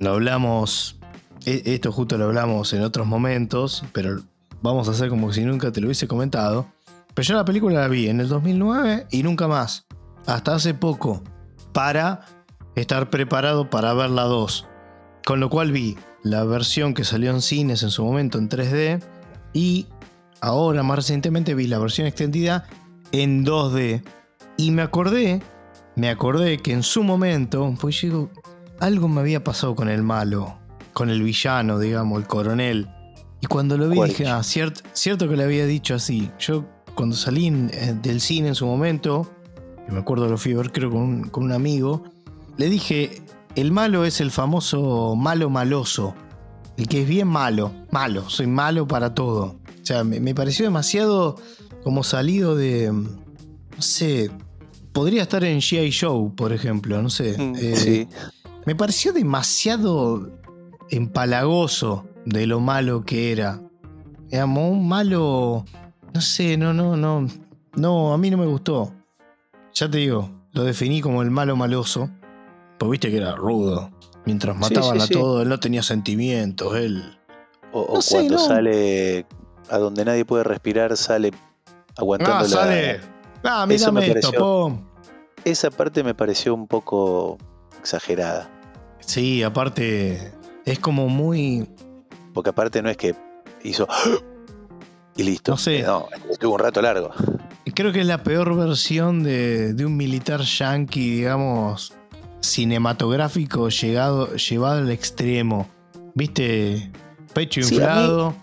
[0.00, 0.98] lo hablamos,
[1.46, 4.20] e, esto justo lo hablamos en otros momentos, pero
[4.60, 6.66] vamos a hacer como si nunca te lo hubiese comentado.
[7.14, 9.86] Pero yo la película la vi en el 2009 y nunca más,
[10.26, 11.22] hasta hace poco,
[11.72, 12.22] para
[12.74, 14.66] estar preparado para ver la 2.
[15.24, 19.00] Con lo cual vi la versión que salió en cines en su momento en 3D
[19.52, 19.86] y
[20.40, 22.66] ahora más recientemente vi la versión extendida
[23.12, 24.02] en 2D.
[24.56, 25.40] Y me acordé
[25.94, 28.30] me acordé que en su momento, pues yo
[28.80, 30.56] algo me había pasado con el malo,
[30.94, 32.88] con el villano, digamos, el coronel.
[33.40, 36.30] Y cuando lo vi dije, ah, cierto que le había dicho así.
[36.38, 39.30] Yo cuando salí eh, del cine en su momento,
[39.88, 42.04] me acuerdo lo fui a ver creo con un, con un amigo,
[42.56, 43.22] le dije,
[43.54, 46.14] el malo es el famoso malo maloso.
[46.78, 49.56] El que es bien malo, malo, soy malo para todo.
[49.82, 51.36] O sea, me, me pareció demasiado
[51.82, 54.30] como salido de, no sé,
[54.92, 55.90] podría estar en G.I.
[55.90, 57.36] Show, por ejemplo, no sé.
[57.36, 58.08] Mm, eh,
[58.64, 60.30] me pareció demasiado
[60.90, 63.60] empalagoso de lo malo que era.
[64.30, 65.64] Digamos, un malo.
[66.14, 67.26] No sé, no, no, no.
[67.74, 68.92] No, a mí no me gustó.
[69.74, 72.10] Ya te digo, lo definí como el malo maloso.
[72.78, 73.90] Pues viste que era rudo.
[74.24, 77.18] Mientras mataban a todos, él no tenía sentimientos, él.
[77.72, 79.26] O, cuando sale
[79.72, 81.32] a donde nadie puede respirar, sale
[81.96, 83.00] aguantando ah, sale
[83.42, 84.78] Ah, mírame esto,
[85.44, 87.38] Esa parte me pareció un poco
[87.80, 88.48] exagerada.
[89.00, 90.32] Sí, aparte
[90.64, 91.68] es como muy...
[92.34, 93.14] Porque aparte no es que
[93.64, 93.88] hizo...
[95.14, 95.52] Y listo.
[95.52, 95.82] No sé.
[95.82, 97.10] No, estuvo un rato largo.
[97.74, 101.92] Creo que es la peor versión de, un militar yankee, digamos,
[102.40, 105.68] cinematográfico llegado, llevado al extremo.
[106.14, 106.90] ¿Viste?
[107.34, 108.34] Pecho inflado.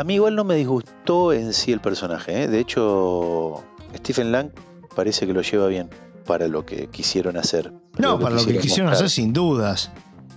[0.00, 2.44] A, mí, igual no me disgustó en sí el personaje.
[2.44, 2.48] ¿eh?
[2.48, 3.62] De hecho,
[3.96, 4.50] Stephen Lang
[4.94, 5.90] parece que lo lleva bien.
[6.26, 7.72] para lo que quisieron hacer.
[7.98, 9.90] No, para lo que quisieron hacer sin dudas.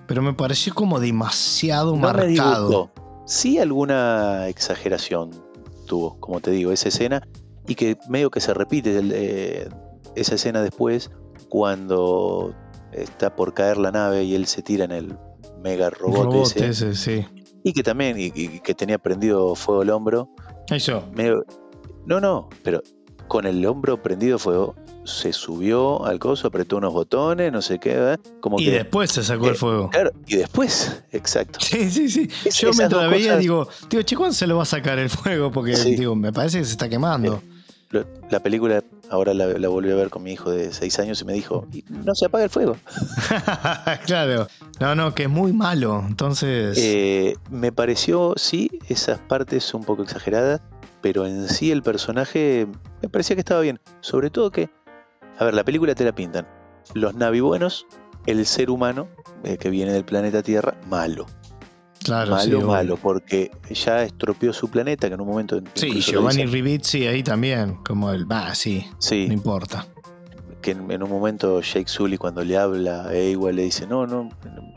[0.08, 2.92] Pero me pareció como demasiado No marcado.
[3.26, 5.32] Sí, alguna exageración
[5.88, 7.28] tuvo, como te digo, esa escena.
[7.68, 9.70] Y que medio que se repite el, eh,
[10.16, 11.12] esa escena después,
[11.48, 12.54] cuando
[12.92, 15.18] está por caer la nave y él se tira en el
[15.62, 16.68] mega robot, Robot ese.
[16.68, 17.26] ese, sí.
[17.64, 20.30] Y que también, y, y que tenía prendido fuego el hombro.
[20.70, 21.04] Eso.
[21.16, 21.46] medio-
[22.06, 22.82] No, no, pero
[23.28, 27.96] con el hombro prendido fuego, se subió al coso, apretó unos botones, no sé qué,
[27.96, 28.20] ¿verdad?
[28.42, 28.72] Como Y que.
[28.72, 29.90] después se sacó el eh, fuego.
[29.90, 31.60] Claro, y después, exacto.
[31.62, 32.28] Sí, sí, sí.
[32.46, 35.10] Es- Yo la veía cosas- digo, digo, che, ¿cuándo se lo va a sacar el
[35.10, 35.52] fuego?
[35.52, 35.96] Porque Sí.
[35.96, 37.42] digo, me parece que se está quemando.
[37.90, 41.22] Lo- La película, ahora la, la volví a ver con mi hijo de 6 años
[41.22, 42.78] y me dijo, "Y no se apaga el fuego.
[44.06, 44.48] claro.
[44.80, 46.04] No, no, que es muy malo.
[46.08, 46.78] Entonces.
[46.80, 50.62] Eh, me pareció, sí, esas partes un poco exageradas,
[51.02, 52.68] pero en sí el personaje
[53.02, 53.80] me parecía que estaba bien.
[54.02, 54.70] Sobre todo que,
[55.38, 56.48] a ver, la película te la pintan.
[56.94, 57.86] Los Navi buenos,
[58.26, 59.08] el ser humano
[59.44, 61.26] eh, que viene del planeta Tierra, malo.
[62.04, 65.60] Claro, malo, sí, malo, porque ya estropeó su planeta, que en un momento...
[65.74, 66.46] Sí, Giovanni.
[66.46, 67.76] Ribizzi ahí también.
[67.84, 68.30] Como el.
[68.32, 69.88] Va, sí, Sí, no importa.
[70.62, 74.08] que en, en un momento Jake Sully cuando le habla a igual le dice, no,
[74.08, 74.30] no,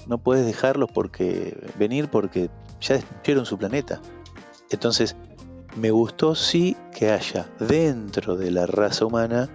[0.07, 4.01] no puedes dejarlos porque venir porque ya destruyeron su planeta.
[4.71, 5.17] Entonces,
[5.77, 9.49] me gustó sí que haya dentro de la raza humana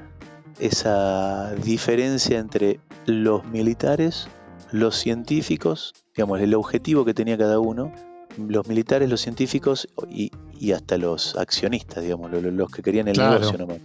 [0.59, 4.27] esa diferencia entre los militares,
[4.71, 7.91] los científicos, digamos, el objetivo que tenía cada uno,
[8.37, 13.07] los militares, los científicos y, y hasta los accionistas, digamos, lo- lo- los, que querían
[13.07, 13.39] el Claro.
[13.39, 13.79] negocio nomás.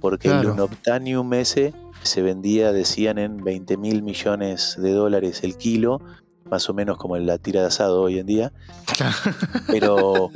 [0.00, 0.40] Porque Claro.
[0.48, 6.00] el unobtainium ese se vendía, decían, en 20 mil millones de dólares el kilo,
[6.50, 8.52] más o menos como en la tira de asado hoy en día,
[9.68, 10.30] pero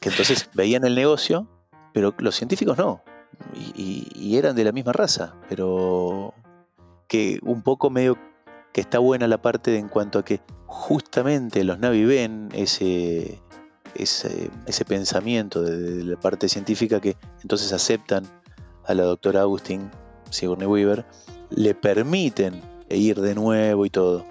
[0.00, 1.46] que entonces veían el negocio,
[1.92, 3.02] pero los científicos no,
[3.54, 6.34] y, y- y eran de la misma raza, pero
[7.08, 8.16] que un poco medio
[8.72, 13.40] que está buena la parte de en cuanto a que justamente los Navi ven ese,
[13.94, 18.24] ese, ese pensamiento de, de la parte científica que entonces aceptan
[18.86, 19.90] a la doctora Agustín
[20.30, 21.04] Sigourney Weaver,
[21.50, 24.24] le permiten ir de nuevo y todo.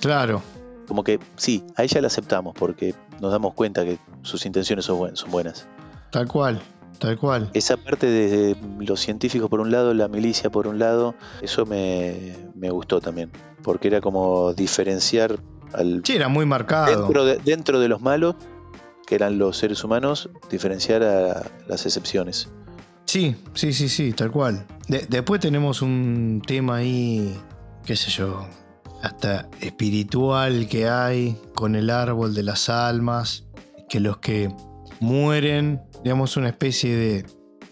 [0.00, 0.42] Claro.
[0.88, 4.98] Como que sí, a ella la aceptamos porque nos damos cuenta que sus intenciones son,
[4.98, 5.66] buen- son buenas.
[6.10, 6.60] Tal cual.
[6.98, 7.50] Tal cual.
[7.52, 12.36] Esa parte de los científicos por un lado, la milicia por un lado, eso me,
[12.54, 13.30] me gustó también.
[13.62, 15.38] Porque era como diferenciar
[15.72, 17.02] al Sí, era muy marcado.
[17.04, 18.34] dentro de, dentro de los malos,
[19.06, 22.48] que eran los seres humanos, diferenciar a las excepciones.
[23.06, 24.66] Sí, sí, sí, sí, tal cual.
[24.88, 27.36] De- después tenemos un tema ahí,
[27.84, 28.46] qué sé yo,
[29.02, 33.44] hasta espiritual que hay con el árbol de las almas,
[33.88, 34.48] que los que
[35.00, 37.26] mueren, digamos, una especie de,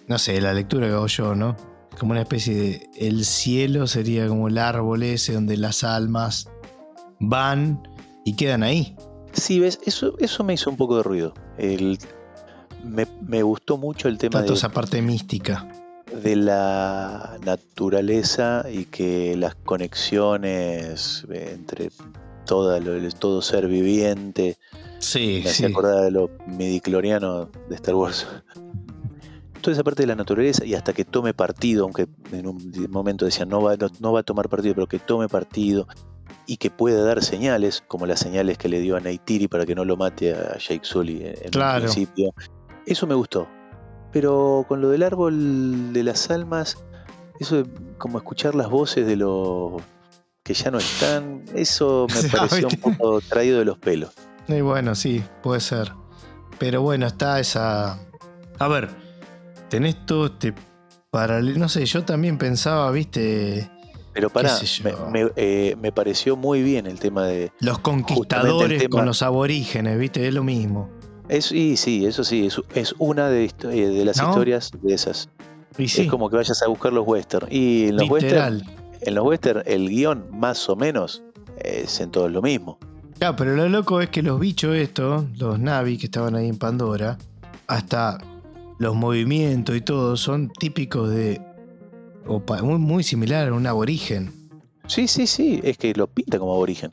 [0.08, 1.56] no sé, la lectura que hago yo, ¿no?
[2.00, 6.48] Como una especie de, el cielo sería como el árbol ese donde las almas
[7.18, 7.86] van
[8.24, 8.96] y quedan ahí.
[9.32, 11.34] Sí, ves, eso, eso me hizo un poco de ruido.
[11.58, 11.98] El,
[12.82, 15.68] me, me gustó mucho el tema Tanto de, esa parte mística.
[16.22, 21.90] de la naturaleza y que las conexiones entre
[22.46, 22.80] toda
[23.18, 24.56] todo ser viviente
[25.00, 25.72] Sí, me hacía sí.
[25.72, 28.26] acordar de lo midicloriano de Star Wars.
[29.60, 33.24] Toda esa parte de la naturaleza y hasta que tome partido, aunque en un momento
[33.24, 35.86] decían no va, no, no va a tomar partido, pero que tome partido
[36.46, 39.74] y que pueda dar señales, como las señales que le dio a Neytiri para que
[39.74, 41.80] no lo mate a Jake Sully en un Claro.
[41.82, 42.32] principio.
[42.86, 43.46] Eso me gustó.
[44.12, 46.78] Pero con lo del árbol de las almas,
[47.38, 49.80] eso de como escuchar las voces de los
[50.42, 54.10] que ya no están, eso me pareció un poco traído de los pelos.
[54.48, 55.92] Y bueno, sí, puede ser.
[56.58, 58.00] Pero bueno, está esa.
[58.58, 58.88] A ver,
[59.70, 60.52] tenés todo este
[61.10, 61.58] paralelo.
[61.58, 63.70] No sé, yo también pensaba, viste,
[64.12, 64.30] Pero
[64.82, 64.92] me,
[65.24, 67.52] me, eh, me pareció muy bien el tema de...
[67.60, 70.90] los conquistadores tema- con los aborígenes, viste, es lo mismo.
[71.28, 74.28] Es, y sí, eso sí, es, es una de, eh, de las ¿No?
[74.30, 75.28] historias de esas.
[75.78, 77.46] Y sí, Es como que vayas a buscar los western.
[77.50, 78.76] Y en los western, literal.
[79.00, 81.22] en los western el guion más o menos
[81.62, 82.78] es en todos lo mismo.
[83.18, 86.56] Claro, pero lo loco es que los bichos estos, los Navi que estaban ahí en
[86.58, 87.16] Pandora,
[87.68, 88.18] hasta
[88.80, 91.40] los movimientos y todo son típicos de.
[92.26, 94.32] O muy, muy similar a un aborigen.
[94.86, 96.92] Sí, sí, sí, es que lo pinta como aborigen.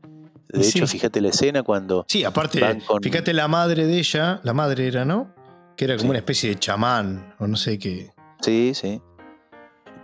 [0.49, 0.77] De Sí.
[0.79, 2.05] hecho, fíjate la escena cuando...
[2.07, 5.33] Sí, aparte, con- fíjate la madre de ella, la madre era, ¿no?
[5.75, 6.09] Que era como Sí.
[6.11, 8.11] una especie de chamán, o no sé qué.
[8.41, 9.01] Sí, sí.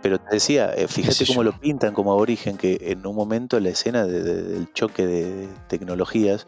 [0.02, 1.50] Pero te decía, eh, fíjate cómo yo?
[1.52, 5.48] lo pintan como aborigen, que en un momento la escena de- de- del choque de
[5.68, 6.46] tecnologías,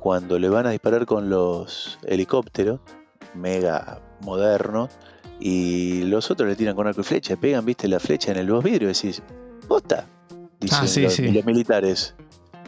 [0.00, 2.80] cuando le van a disparar con los helicópteros,
[3.34, 4.90] mega modernos,
[5.40, 8.46] y los otros le tiran con arco y flecha, pegan, viste, la flecha en el
[8.48, 9.22] dos vidrios y decís,
[9.68, 10.06] ¡posta!
[10.60, 11.30] Dicen Ah, sí, los, sí.
[11.30, 12.14] los militares.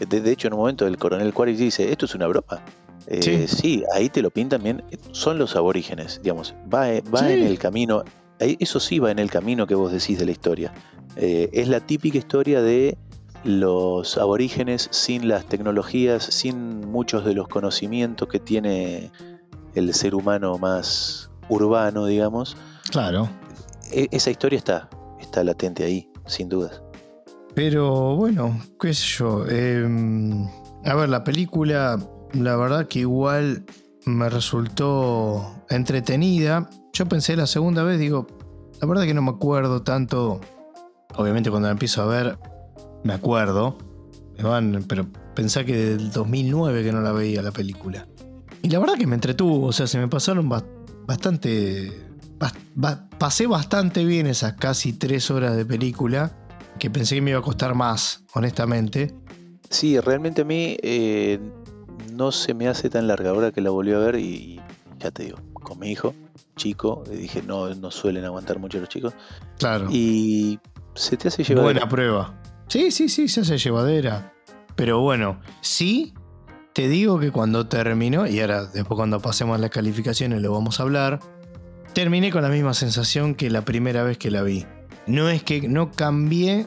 [0.08, 2.62] De, de hecho, en un momento el coronel Quaritch dice, esto es una broma.
[3.06, 3.48] Eh, Sí.
[3.48, 3.84] sí.
[3.92, 4.82] ahí te lo pintan bien.
[5.10, 6.54] Son los aborígenes, digamos.
[6.72, 8.04] Va, va en el camino,
[8.38, 10.72] eso sí va en el camino que vos decís de la historia.
[11.16, 12.96] Eh, es la típica historia de
[13.42, 19.10] los aborígenes sin las tecnologías, sin muchos de los conocimientos que tiene
[19.74, 22.56] el ser humano más urbano, digamos.
[22.90, 23.28] Claro.
[23.92, 24.88] E- esa historia está,
[25.20, 26.82] está latente ahí, sin dudas.
[27.54, 29.44] Pero bueno, qué sé yo.
[29.48, 29.86] eh,
[30.84, 31.98] a ver, la película,
[32.32, 33.64] la verdad que igual
[34.06, 36.70] me resultó entretenida.
[36.92, 38.26] Yo pensé la segunda vez, digo,
[38.80, 40.40] la verdad que no me acuerdo tanto.
[41.16, 42.38] Obviamente cuando la empiezo a ver,
[43.04, 43.76] me acuerdo.
[44.38, 48.06] Me van, pero pensé que del 2009 que no la veía la película.
[48.62, 50.64] Y la verdad que me entretuvo, o sea, se me pasaron ba-
[51.10, 51.90] bastante...
[52.38, 56.30] bas- ba- pasé bastante bien esas casi tres horas de película
[56.78, 59.12] que pensé que me iba a costar más, honestamente.
[59.68, 61.40] Sí, realmente a mí eh,
[62.12, 64.60] no se me hace tan larga ahora que la volví a ver y, y
[65.00, 66.14] ya te digo, con mi hijo,
[66.54, 69.12] chico, dije, no, no suelen aguantar mucho los chicos.
[69.58, 69.88] Claro.
[69.90, 70.60] Y
[70.94, 71.64] se te hace llevar.
[71.64, 72.40] Buena prueba.
[72.68, 74.32] Sí, sí, sí, se hace llevadera.
[74.76, 76.14] Pero bueno, sí,
[76.72, 80.84] te digo que cuando terminó, y ahora después cuando pasemos las calificaciones lo vamos a
[80.84, 81.20] hablar,
[81.92, 84.66] terminé con la misma sensación que la primera vez que la vi.
[85.06, 86.66] No es que no cambié,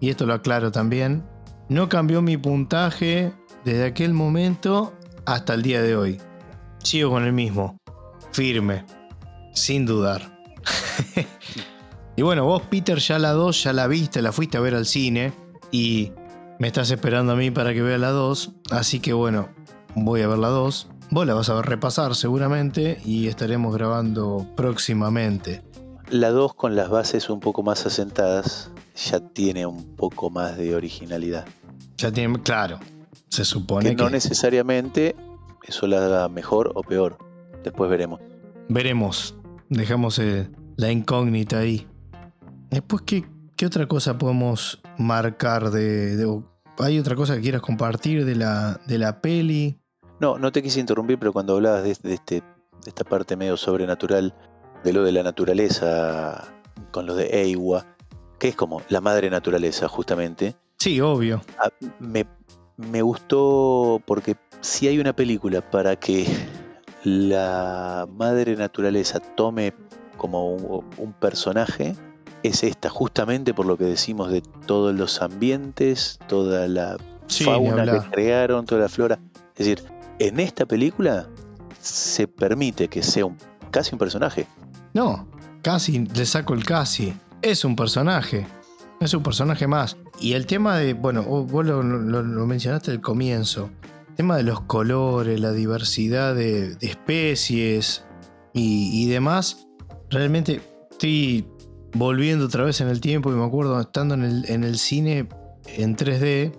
[0.00, 1.24] y esto lo aclaro también,
[1.68, 3.32] no cambió mi puntaje
[3.64, 4.92] desde aquel momento
[5.24, 6.20] hasta el día de hoy.
[6.82, 7.78] Sigo con el mismo,
[8.32, 8.84] firme,
[9.54, 10.38] sin dudar.
[12.16, 14.86] y bueno, vos Peter ya la 2 ya la viste, la fuiste a ver al
[14.86, 15.32] cine
[15.70, 16.12] y
[16.58, 19.48] me estás esperando a mí para que vea la 2, así que bueno,
[19.94, 20.88] voy a ver la 2.
[21.10, 25.62] Vos la vas a repasar seguramente y estaremos grabando próximamente.
[26.08, 30.74] La 2 con las bases un poco más asentadas ya tiene un poco más de
[30.74, 31.46] originalidad.
[31.96, 32.80] Ya tiene, claro,
[33.28, 35.16] se supone Que que, no necesariamente
[35.66, 37.18] eso la haga mejor o peor.
[37.62, 38.20] Después veremos.
[38.68, 39.34] veremos.
[39.68, 41.86] Dejamos eh, la incógnita ahí.
[42.70, 43.24] Después, ¿qué,
[43.56, 46.42] qué otra cosa podemos marcar de, de-
[46.78, 49.78] ¿Hay otra cosa que quieras compartir de la, de la peli?
[50.20, 53.56] No, no te quise interrumpir, pero cuando hablabas de, de este, de esta parte medio
[53.56, 54.34] sobrenatural,
[54.82, 56.44] de lo de la naturaleza,
[56.90, 57.86] con lo de Eiwa,
[58.38, 61.42] que es como la madre naturaleza, justamente, Sí, obvio.
[61.58, 62.26] a- me,
[62.76, 66.26] me gustó porque si hay una película para que
[67.04, 69.74] la madre naturaleza tome
[70.16, 71.94] como un, un personaje,
[72.44, 77.84] es esta, justamente por lo que decimos de todos los ambientes, toda la Sí, fauna
[77.84, 79.18] que crearon, toda la flora.
[79.56, 79.82] Es decir,
[80.18, 81.26] en esta película
[81.80, 83.36] se permite que sea un,
[83.70, 84.46] casi un personaje.
[84.92, 85.26] No,
[85.62, 87.14] casi, le saco el casi.
[87.42, 88.46] Es un personaje.
[89.00, 89.96] Es un personaje más.
[90.20, 93.70] Y el tema de, bueno, vos vos lo, lo- lo mencionaste al comienzo.
[94.10, 98.04] El tema de los colores, la diversidad de, de especies
[98.52, 99.66] y, y demás.
[100.10, 101.46] Realmente estoy
[101.94, 105.28] volviendo otra vez en el tiempo y me acuerdo estando en el, en el cine
[105.66, 106.52] en 3D,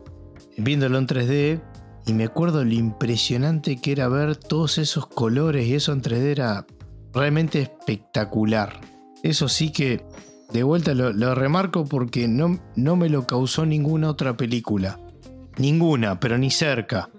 [0.58, 1.62] viéndolo en 3D,
[2.08, 6.24] y me acuerdo lo impresionante que era ver todos esos colores y eso en 3D
[6.24, 6.66] era
[7.14, 8.80] realmente espectacular.
[9.24, 10.06] Eso sí que
[10.52, 15.00] de vuelta lo, lo remarco porque no, no me lo causó ninguna otra película.
[15.58, 17.10] Ninguna, pero ni cerca.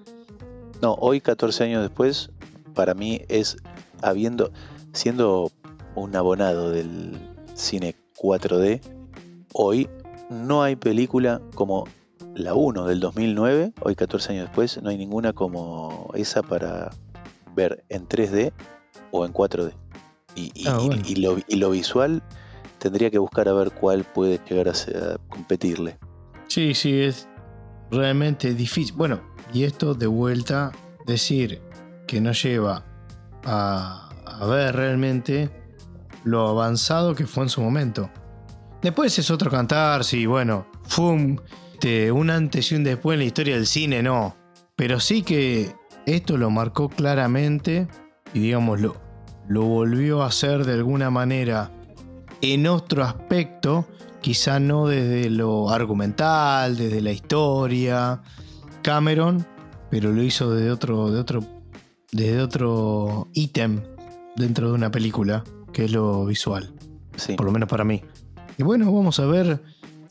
[0.82, 2.30] No, hoy 14 años después,
[2.74, 3.56] para mí es
[4.02, 4.52] habiendo
[4.92, 5.50] siendo
[5.94, 7.18] un abonado del
[7.54, 8.80] cine 4D,
[9.52, 9.88] hoy
[10.30, 11.86] no hay película como
[12.34, 16.90] la 1 del 2009, hoy 14 años después, no hay ninguna como esa para
[17.54, 18.52] ver en 3D
[19.10, 19.72] o en 4D.
[20.34, 21.02] Y, y- Ah, y- bueno.
[21.06, 22.22] y lo, y lo visual
[22.78, 25.98] tendría que buscar a ver cuál puede llegar a, ser- a competirle.
[26.48, 27.26] Sí, sí, es
[27.90, 28.94] realmente difícil.
[28.96, 29.20] Bueno,
[29.54, 30.72] y esto de vuelta,
[31.06, 31.62] decir
[32.06, 32.84] que no lleva
[33.44, 35.48] a, a ver realmente
[36.26, 38.10] lo avanzado que fue en su momento.
[38.82, 41.40] Después es otro cantar, sí, bueno, fue un,
[42.12, 44.36] un antes y un después en la historia del cine, no.
[44.74, 45.72] Pero sí que
[46.04, 47.86] esto lo marcó claramente
[48.34, 48.96] y digamos lo,
[49.48, 51.70] lo volvió a hacer de alguna manera
[52.42, 53.86] en otro aspecto,
[54.20, 58.20] quizá no desde lo argumental, desde la historia,
[58.82, 59.46] Cameron,
[59.90, 61.44] pero lo hizo desde otro, de otro,
[62.10, 63.82] desde otro ítem
[64.34, 65.44] dentro de una película,
[65.76, 66.72] que es lo visual,
[67.16, 67.34] Sí.
[67.34, 68.00] por lo menos para mí.
[68.56, 69.62] Y bueno, vamos a ver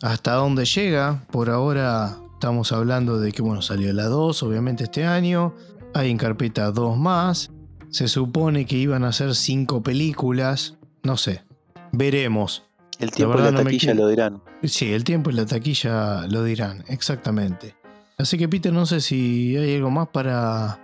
[0.03, 1.25] hasta dónde llega.
[1.31, 5.55] Por ahora estamos hablando de que bueno, salió la 2, obviamente este año.
[5.95, 7.49] Hay en carpeta dos más.
[7.89, 10.75] Se supone que iban a ser cinco películas.
[11.01, 11.43] No sé.
[11.91, 12.63] Veremos.
[12.99, 14.43] El tiempo y la taquilla lo dirán.
[14.61, 17.75] Sí, el tiempo y la taquilla lo dirán, exactamente.
[18.19, 20.79] Así que Peter, no sé si hay algo más para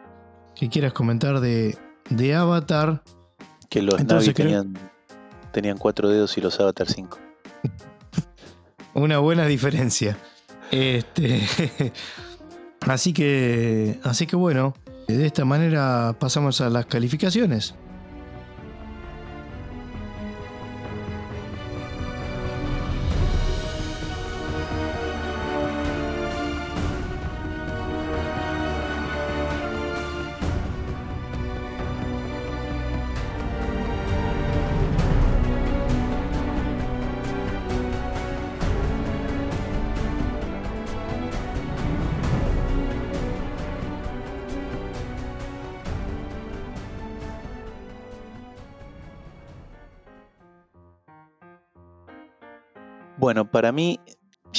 [0.56, 1.78] que quieras comentar de,
[2.10, 3.04] de Avatar.
[3.72, 4.78] Que los Navi tenían,
[5.54, 7.20] tenían cuatro dedos y los Avatar cinco.
[8.94, 10.18] Una buena diferencia.
[10.72, 11.42] Este,
[12.82, 14.74] así que, así que bueno,
[15.08, 17.74] de esta manera pasamos a las calificaciones.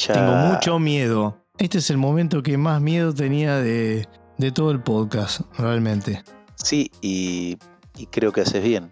[0.06, 0.14] Ya...
[0.14, 1.36] Tengo mucho miedo.
[1.58, 4.08] Este es el momento que más miedo tenía de,
[4.54, 6.22] todo el podcast, realmente.
[6.56, 7.58] Sí, y,
[8.10, 8.90] creo que haces bien.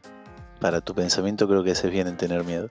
[0.61, 2.69] Para tu pensamiento creo que haces bien en tener miedo.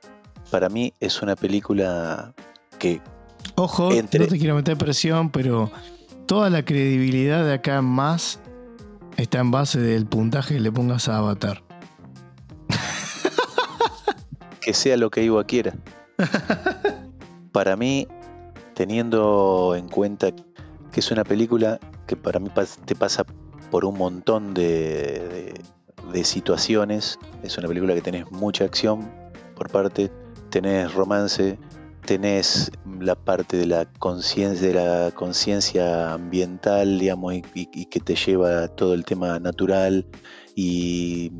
[0.51, 2.33] Para mí es una película
[2.77, 3.01] que...
[3.55, 5.71] Ojo, no te quiero meter presión, pero
[6.27, 8.39] toda la credibilidad de acá más
[9.17, 11.63] está en base del puntaje que le pongas a Avatar.
[14.61, 15.73] que sea lo que Ivo quiera.
[17.51, 18.07] para mí,
[18.79, 22.49] teniendo en cuenta que es una película que para mí
[22.85, 23.25] te pasa
[23.69, 25.53] por un montón de,
[26.23, 29.11] situaciones, es una película que tenés mucha acción
[29.53, 30.09] por parte,
[30.49, 31.59] tenés romance,
[32.05, 32.71] tenés
[33.01, 38.93] la parte de la conciencia de la conciencia ambiental, digamos, y, que te lleva todo
[38.93, 40.05] el tema natural
[40.55, 41.33] y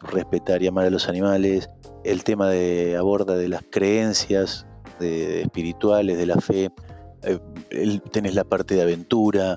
[0.00, 1.70] respetar y amar a los animales,
[2.04, 4.67] el tema de aborda de las creencias
[4.98, 6.70] de, espirituales, de la fe,
[7.22, 9.56] eh, tenés la parte de aventura,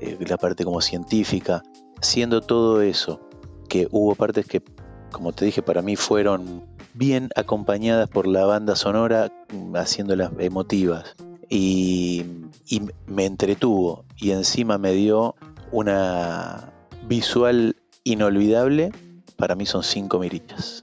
[0.00, 1.62] eh, la parte como científica,
[2.00, 3.20] siendo todo eso,
[3.68, 4.62] que hubo partes que,
[5.10, 6.64] como te dije, para mí fueron
[6.94, 9.32] bien acompañadas por la banda sonora,
[9.74, 11.16] haciéndolas emotivas.
[11.50, 12.24] Y,
[12.66, 15.34] y me entretuvo y encima me dio
[15.72, 16.72] una
[17.06, 18.92] visual inolvidable,
[19.36, 20.82] para mí son cinco mirillas.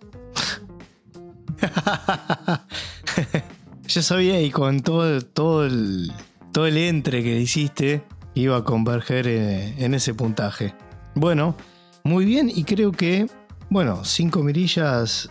[3.88, 6.12] Yo sabía y con todo, todo, el,
[6.52, 10.74] todo el entre que hiciste iba a converger en, ese puntaje.
[11.14, 11.56] Bueno,
[12.04, 13.28] muy bien y creo que,
[13.70, 15.30] bueno, cinco mirillas,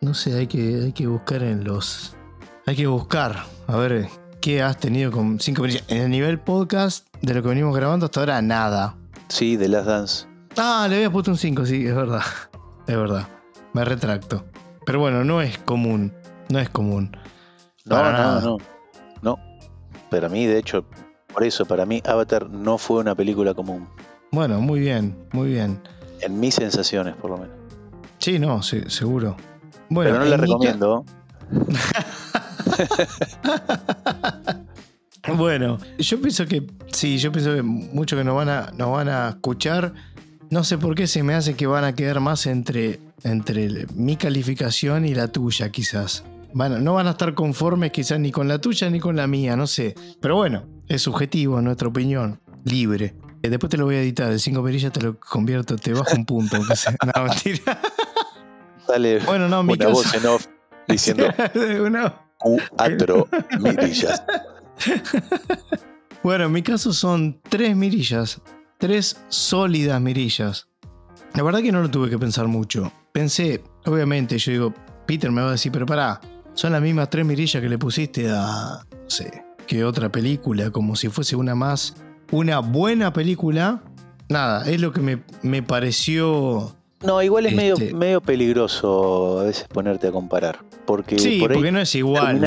[0.00, 2.16] no sé, hay que, hay que buscar en los...
[2.66, 4.08] Hay que buscar, a ver,
[4.40, 5.84] ¿qué has tenido con cinco mirillas?
[5.88, 8.96] En el nivel podcast de lo que venimos grabando hasta ahora, nada.
[9.28, 10.26] Sí, de las Dance.
[10.56, 12.22] Ah, le había puesto un 5, sí, es verdad.
[12.86, 13.26] Es verdad.
[13.72, 14.44] Me retracto.
[14.84, 16.12] Pero bueno, no es común.
[16.50, 17.16] No es común.
[17.84, 18.58] No, no, no.
[19.22, 19.38] No.
[20.10, 20.84] Para mí, de hecho,
[21.32, 23.88] por eso, para mí, Avatar no fue una película común.
[24.30, 25.80] Bueno, muy bien, muy bien.
[26.20, 27.56] En mis sensaciones, por lo menos.
[28.18, 29.36] Sí, no, sí, seguro.
[29.88, 31.04] Bueno, Pero no la recomiendo.
[35.36, 39.08] bueno, yo pienso que sí, yo pienso que muchos que nos van a, nos van
[39.08, 39.92] a escuchar
[40.50, 44.16] no sé por qué se me hace que van a quedar más entre, entre mi
[44.16, 46.24] calificación y la tuya, quizás.
[46.54, 49.66] No van a estar conformes quizás ni con la tuya ni con la mía, no
[49.66, 49.94] sé.
[50.20, 53.14] Pero bueno, es subjetivo, nuestra opinión, libre.
[53.42, 56.14] Eh, después te lo voy a editar, el 5 perillas te lo convierto, te bajo
[56.16, 56.58] un punto.
[56.58, 57.80] No, mentira.
[58.88, 60.46] Dale bueno, no, mi una voz en off
[60.86, 61.26] diciendo
[62.38, 63.28] cuatro
[63.60, 64.22] mirillas.
[66.22, 68.40] Bueno, en mi caso son tres mirillas
[68.84, 70.68] tres sólidas mirillas.
[71.34, 72.92] La verdad que no lo tuve que pensar mucho.
[73.12, 74.74] Pensé, obviamente, yo digo,
[75.06, 76.20] Peter me va a decir, pero pará,
[76.54, 80.96] son las mismas tres mirillas que le pusiste a, no sé, que otra película, como
[80.96, 81.94] si fuese una más,
[82.30, 83.82] una buena película.
[84.28, 86.74] Nada, es lo que me, pareció...
[87.02, 90.60] No, igual es medio, este medio peligroso a veces ponerte a comparar.
[90.86, 92.40] Porque sí, porque no es igual.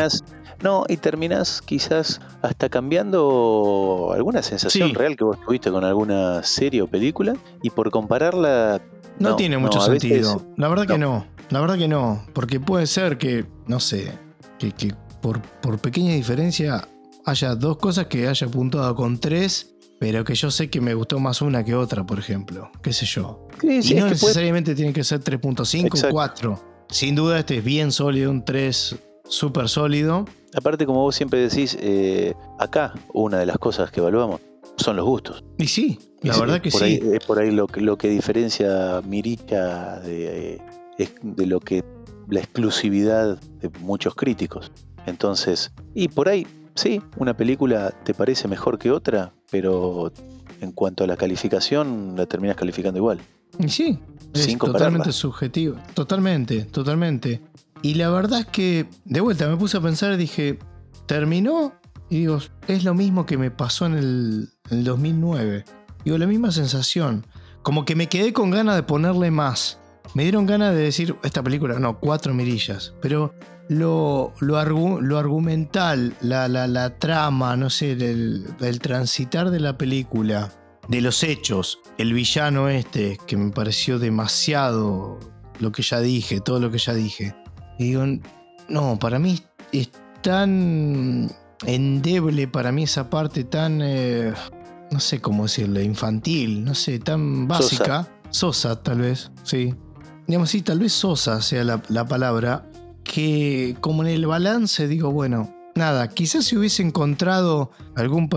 [0.63, 6.81] No, y terminás quizás hasta cambiando alguna sensación real que vos tuviste con alguna serie
[6.81, 8.81] o película y por compararla...
[9.19, 10.45] No, tiene mucho sentido.
[10.57, 11.25] la verdad que no.
[11.49, 12.25] La verdad que no.
[12.33, 14.11] Porque puede ser que, no sé,
[14.59, 16.87] que, por, por pequeña diferencia
[17.25, 21.19] haya dos cosas que haya apuntado con tres pero que yo sé que me gustó
[21.19, 22.71] más una que otra, por ejemplo.
[22.81, 23.47] ¿Qué sé yo?
[23.63, 26.63] y no necesariamente tiene que ser 3.5 o 4.
[26.89, 28.95] Sin duda este es bien sólido, un 3
[29.27, 30.25] súper sólido.
[30.55, 34.39] Aparte, como vos siempre decís, eh, acá una de las cosas que evaluamos
[34.77, 35.43] son los gustos.
[35.57, 36.99] Y sí, la verdad que sí.
[37.13, 40.61] es por ahí lo, lo que diferencia Mirita de,
[41.21, 41.83] de lo que
[42.29, 44.71] la exclusividad de muchos críticos.
[45.05, 50.11] Entonces, y por ahí, sí, una película te parece mejor que otra, pero
[50.61, 53.19] en cuanto a la calificación, la terminas calificando igual.
[53.59, 53.99] Y sí,
[54.33, 55.77] es totalmente subjetivo.
[55.93, 57.41] Totalmente, totalmente.
[57.81, 60.59] Y la verdad es que, de vuelta, me puse a pensar y dije,
[61.05, 61.73] ¿terminó?
[62.09, 65.65] Y digo, es lo mismo que me pasó en el, en el 2009.
[66.05, 67.25] Digo, la misma sensación.
[67.63, 69.79] Como que me quedé con ganas de ponerle más.
[70.13, 72.93] Me dieron ganas de decir, esta película, no, cuatro mirillas.
[73.01, 73.33] Pero
[73.69, 80.53] lo, lo, argumental, la, la, trama, no sé, el, transitar de la película,
[80.87, 85.19] de los hechos, el villano este, que me pareció demasiado
[85.59, 87.35] lo que ya dije, todo lo que ya dije.
[87.77, 88.05] Y digo,
[88.69, 89.41] no, para mí
[89.71, 89.91] es
[90.21, 91.29] tan
[91.65, 94.33] endeble, para mí esa parte tan, eh,
[94.91, 98.07] no sé cómo decirle, infantil, no sé, tan básica.
[98.29, 99.73] Sosa, tal vez, sí.
[100.27, 102.69] Digamos, sí, tal vez sosa sea la, la palabra
[103.03, 108.29] que como en el balance digo, bueno, nada, quizás si hubiese encontrado algún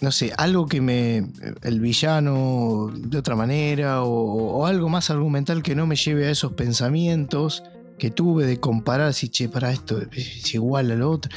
[0.00, 1.30] no sé, algo que me
[1.62, 6.52] el villano de otra manera o, algo más argumental que no me lleve a esos
[6.54, 7.62] pensamientos
[7.98, 11.30] que tuve de comparar si che, para esto es igual a lo otro.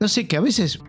[0.00, 0.80] No sé, que a veces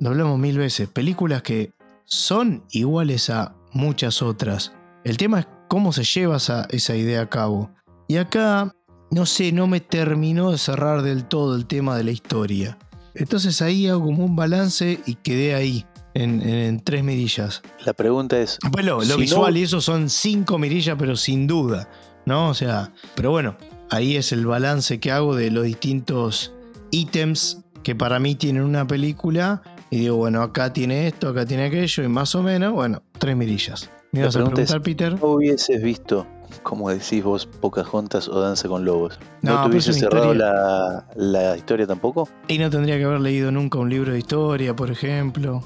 [0.00, 1.72] lo hablamos mil veces, películas que
[2.04, 4.72] son iguales a muchas otras.
[5.04, 7.70] El tema es cómo se lleva esa idea a cabo.
[8.08, 8.74] Y acá
[9.10, 12.78] no sé, no me terminó de cerrar del todo el tema de la historia.
[13.14, 17.62] Entonces ahí hago como un balance y quedé ahí, en, tres mirillas.
[17.84, 18.58] La pregunta es...
[18.70, 21.88] Bueno, lo visual y eso son cinco mirillas, pero sin duda,
[22.26, 22.50] ¿no?
[22.50, 23.56] O sea, pero bueno,
[23.90, 26.52] ahí es el balance que hago de los distintos
[26.90, 29.62] ítems que para mí tienen una película.
[29.90, 33.36] Y digo, bueno, acá tiene esto, acá tiene aquello, y más o menos, bueno, tres
[33.36, 33.90] mirillas.
[34.12, 35.18] ¿Me ibas a preguntar, Peter?
[35.18, 36.26] ¿No hubieses visto
[36.62, 39.18] como decís vos, Pocahontas o Danza con Lobos.
[39.42, 42.28] ¿No, ¿No te cerrado la, historia tampoco?
[42.48, 45.62] Y no tendría que haber leído nunca un libro de historia, por ejemplo.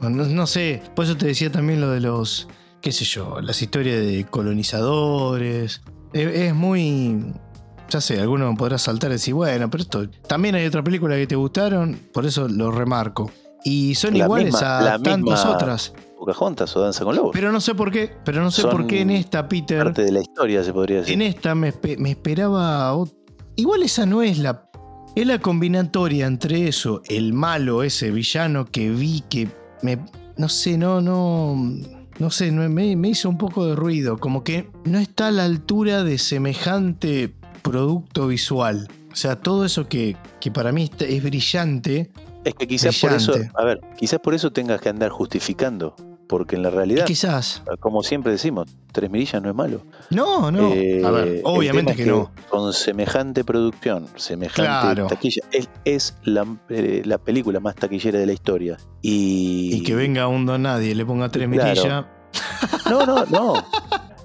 [0.00, 2.48] No, sé, por eso te decía también lo de los,
[2.80, 5.82] qué sé yo, las historias de colonizadores.
[6.12, 7.32] Es, muy...
[7.92, 10.08] Ya sé, alguno podrá saltar y decir, bueno, pero esto...
[10.26, 13.30] También hay otra película que te gustaron, por eso lo remarco.
[13.64, 15.92] Y son iguales a tantas otras.
[16.18, 17.32] Pocahontas o Danza con Lobos.
[17.34, 19.84] Pero no sé por qué, pero no sé por qué en esta, Peter.
[19.84, 21.12] Parte de la historia, se podría decir.
[21.12, 22.96] En esta me, esperaba.
[23.56, 24.70] Igual esa no es la.
[25.14, 29.48] Es la combinatoria entre eso, el malo, ese villano que vi que
[29.82, 29.98] me.
[30.38, 31.56] No sé, no, no.
[32.18, 34.16] No sé, me, me hizo un poco de ruido.
[34.16, 38.88] Como que no está a la altura de semejante producto visual.
[39.12, 42.10] O sea, todo eso que, que para mí es brillante.
[42.44, 45.94] Es que quizás por eso, a ver, quizás por eso tengas que andar justificando
[46.32, 49.82] porque en la realidad, quizás, como siempre decimos, tres mirillas no es malo.
[50.08, 50.68] No, no.
[50.68, 52.30] a ver, eh, obviamente que, no.
[52.48, 55.42] Con semejante producción, semejante taquilla,
[55.84, 56.16] es,
[56.70, 58.78] eh, la, película más taquillera de la historia.
[59.02, 62.06] Y, y que venga un don nadie, le ponga tres mirillas.
[62.88, 63.52] No, no, no.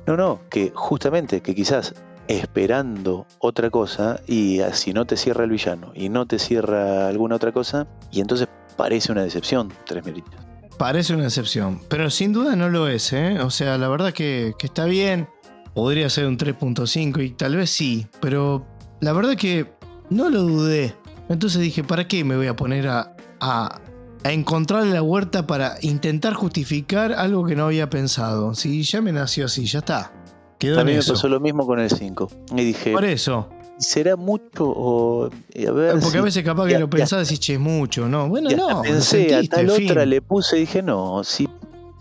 [0.08, 1.94] No, no, que justamente que quizás
[2.28, 7.36] esperando otra cosa y si no te cierra el villano y no te cierra alguna
[7.36, 10.48] otra cosa y entonces parece una decepción tres mirillas.
[10.78, 13.40] Parece una excepción, pero sin duda no lo es, ¿eh?
[13.42, 15.28] O sea, la verdad que, está bien.
[15.74, 18.66] Podría ser un 3.5 y tal vez sí, pero
[19.00, 19.74] la verdad que
[20.10, 20.96] no lo dudé.
[21.30, 23.82] Entonces dije, ¿para qué me voy a poner a, a,
[24.24, 28.56] encontrar la huerta para intentar justificar algo que no había pensado?
[28.56, 30.12] Si ya me nació así, ya está.
[30.58, 32.30] Quedó También me pasó lo mismo con el 5.
[32.56, 32.92] Y dije.
[32.92, 33.50] Por eso.
[33.78, 37.54] Será mucho o a ver porque a veces capaz que lo pensás y decís che
[37.54, 41.48] es mucho no bueno no pensé a tal otra le puse y dije no si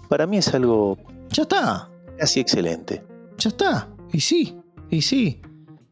[0.08, 0.96] para mí es algo
[1.28, 1.90] ya está.
[2.16, 3.02] casi excelente
[3.36, 3.88] ya está.
[4.10, 4.56] Y sí
[4.88, 5.42] y sí.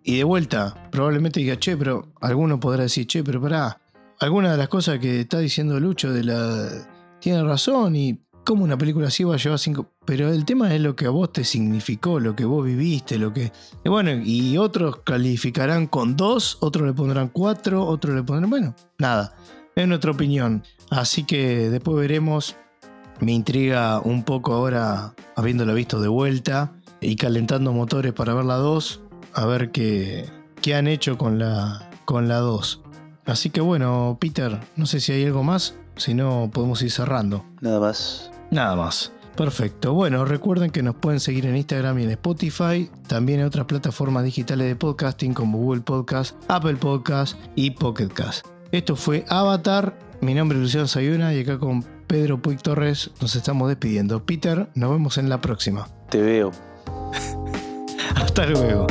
[0.03, 3.79] Y de vuelta probablemente diga che pero alguno podrá decir che pero pará
[4.21, 6.69] alguna de las cosas que está diciendo Lucho de la
[7.21, 9.91] tiene razón y cómo una película así va a llevar cinco.
[10.05, 13.33] Pero el tema es lo que a vos te significó, lo que vos viviste, lo
[13.33, 13.53] que.
[13.85, 18.51] Y bueno, y otros calificarán con dos, otros le pondrán cuatro, otros le pondrán.
[18.51, 19.35] Bueno, nada.
[19.75, 20.63] Es nuestra opinión.
[20.91, 22.57] Así que después veremos.
[23.21, 28.57] Me intriga un poco ahora, habiéndola visto de vuelta y calentando motores para ver la
[28.57, 29.03] 2,
[29.35, 30.29] a ver qué,
[30.61, 32.83] qué han hecho con la, con la 2.
[33.27, 37.45] Así que bueno, Peter, no sé si hay algo más, si no podemos ir cerrando.
[37.61, 38.31] Nada más.
[38.51, 39.13] Nada más.
[39.37, 39.95] Perfecto.
[39.95, 44.25] Bueno, recuerden que nos pueden seguir en Instagram y en Spotify, también en otras plataformas
[44.25, 48.47] digitales de podcasting como Google Podcast, Apple Podcast y Pocket Cast.
[48.71, 49.99] Esto fue Avatar.
[50.21, 54.25] Mi nombre es Luciano Sayuna y acá con Pedro Puig Torres nos estamos despidiendo.
[54.25, 55.89] Peter, nos vemos en la próxima.
[56.11, 56.53] Te veo.
[58.15, 58.87] Hasta luego.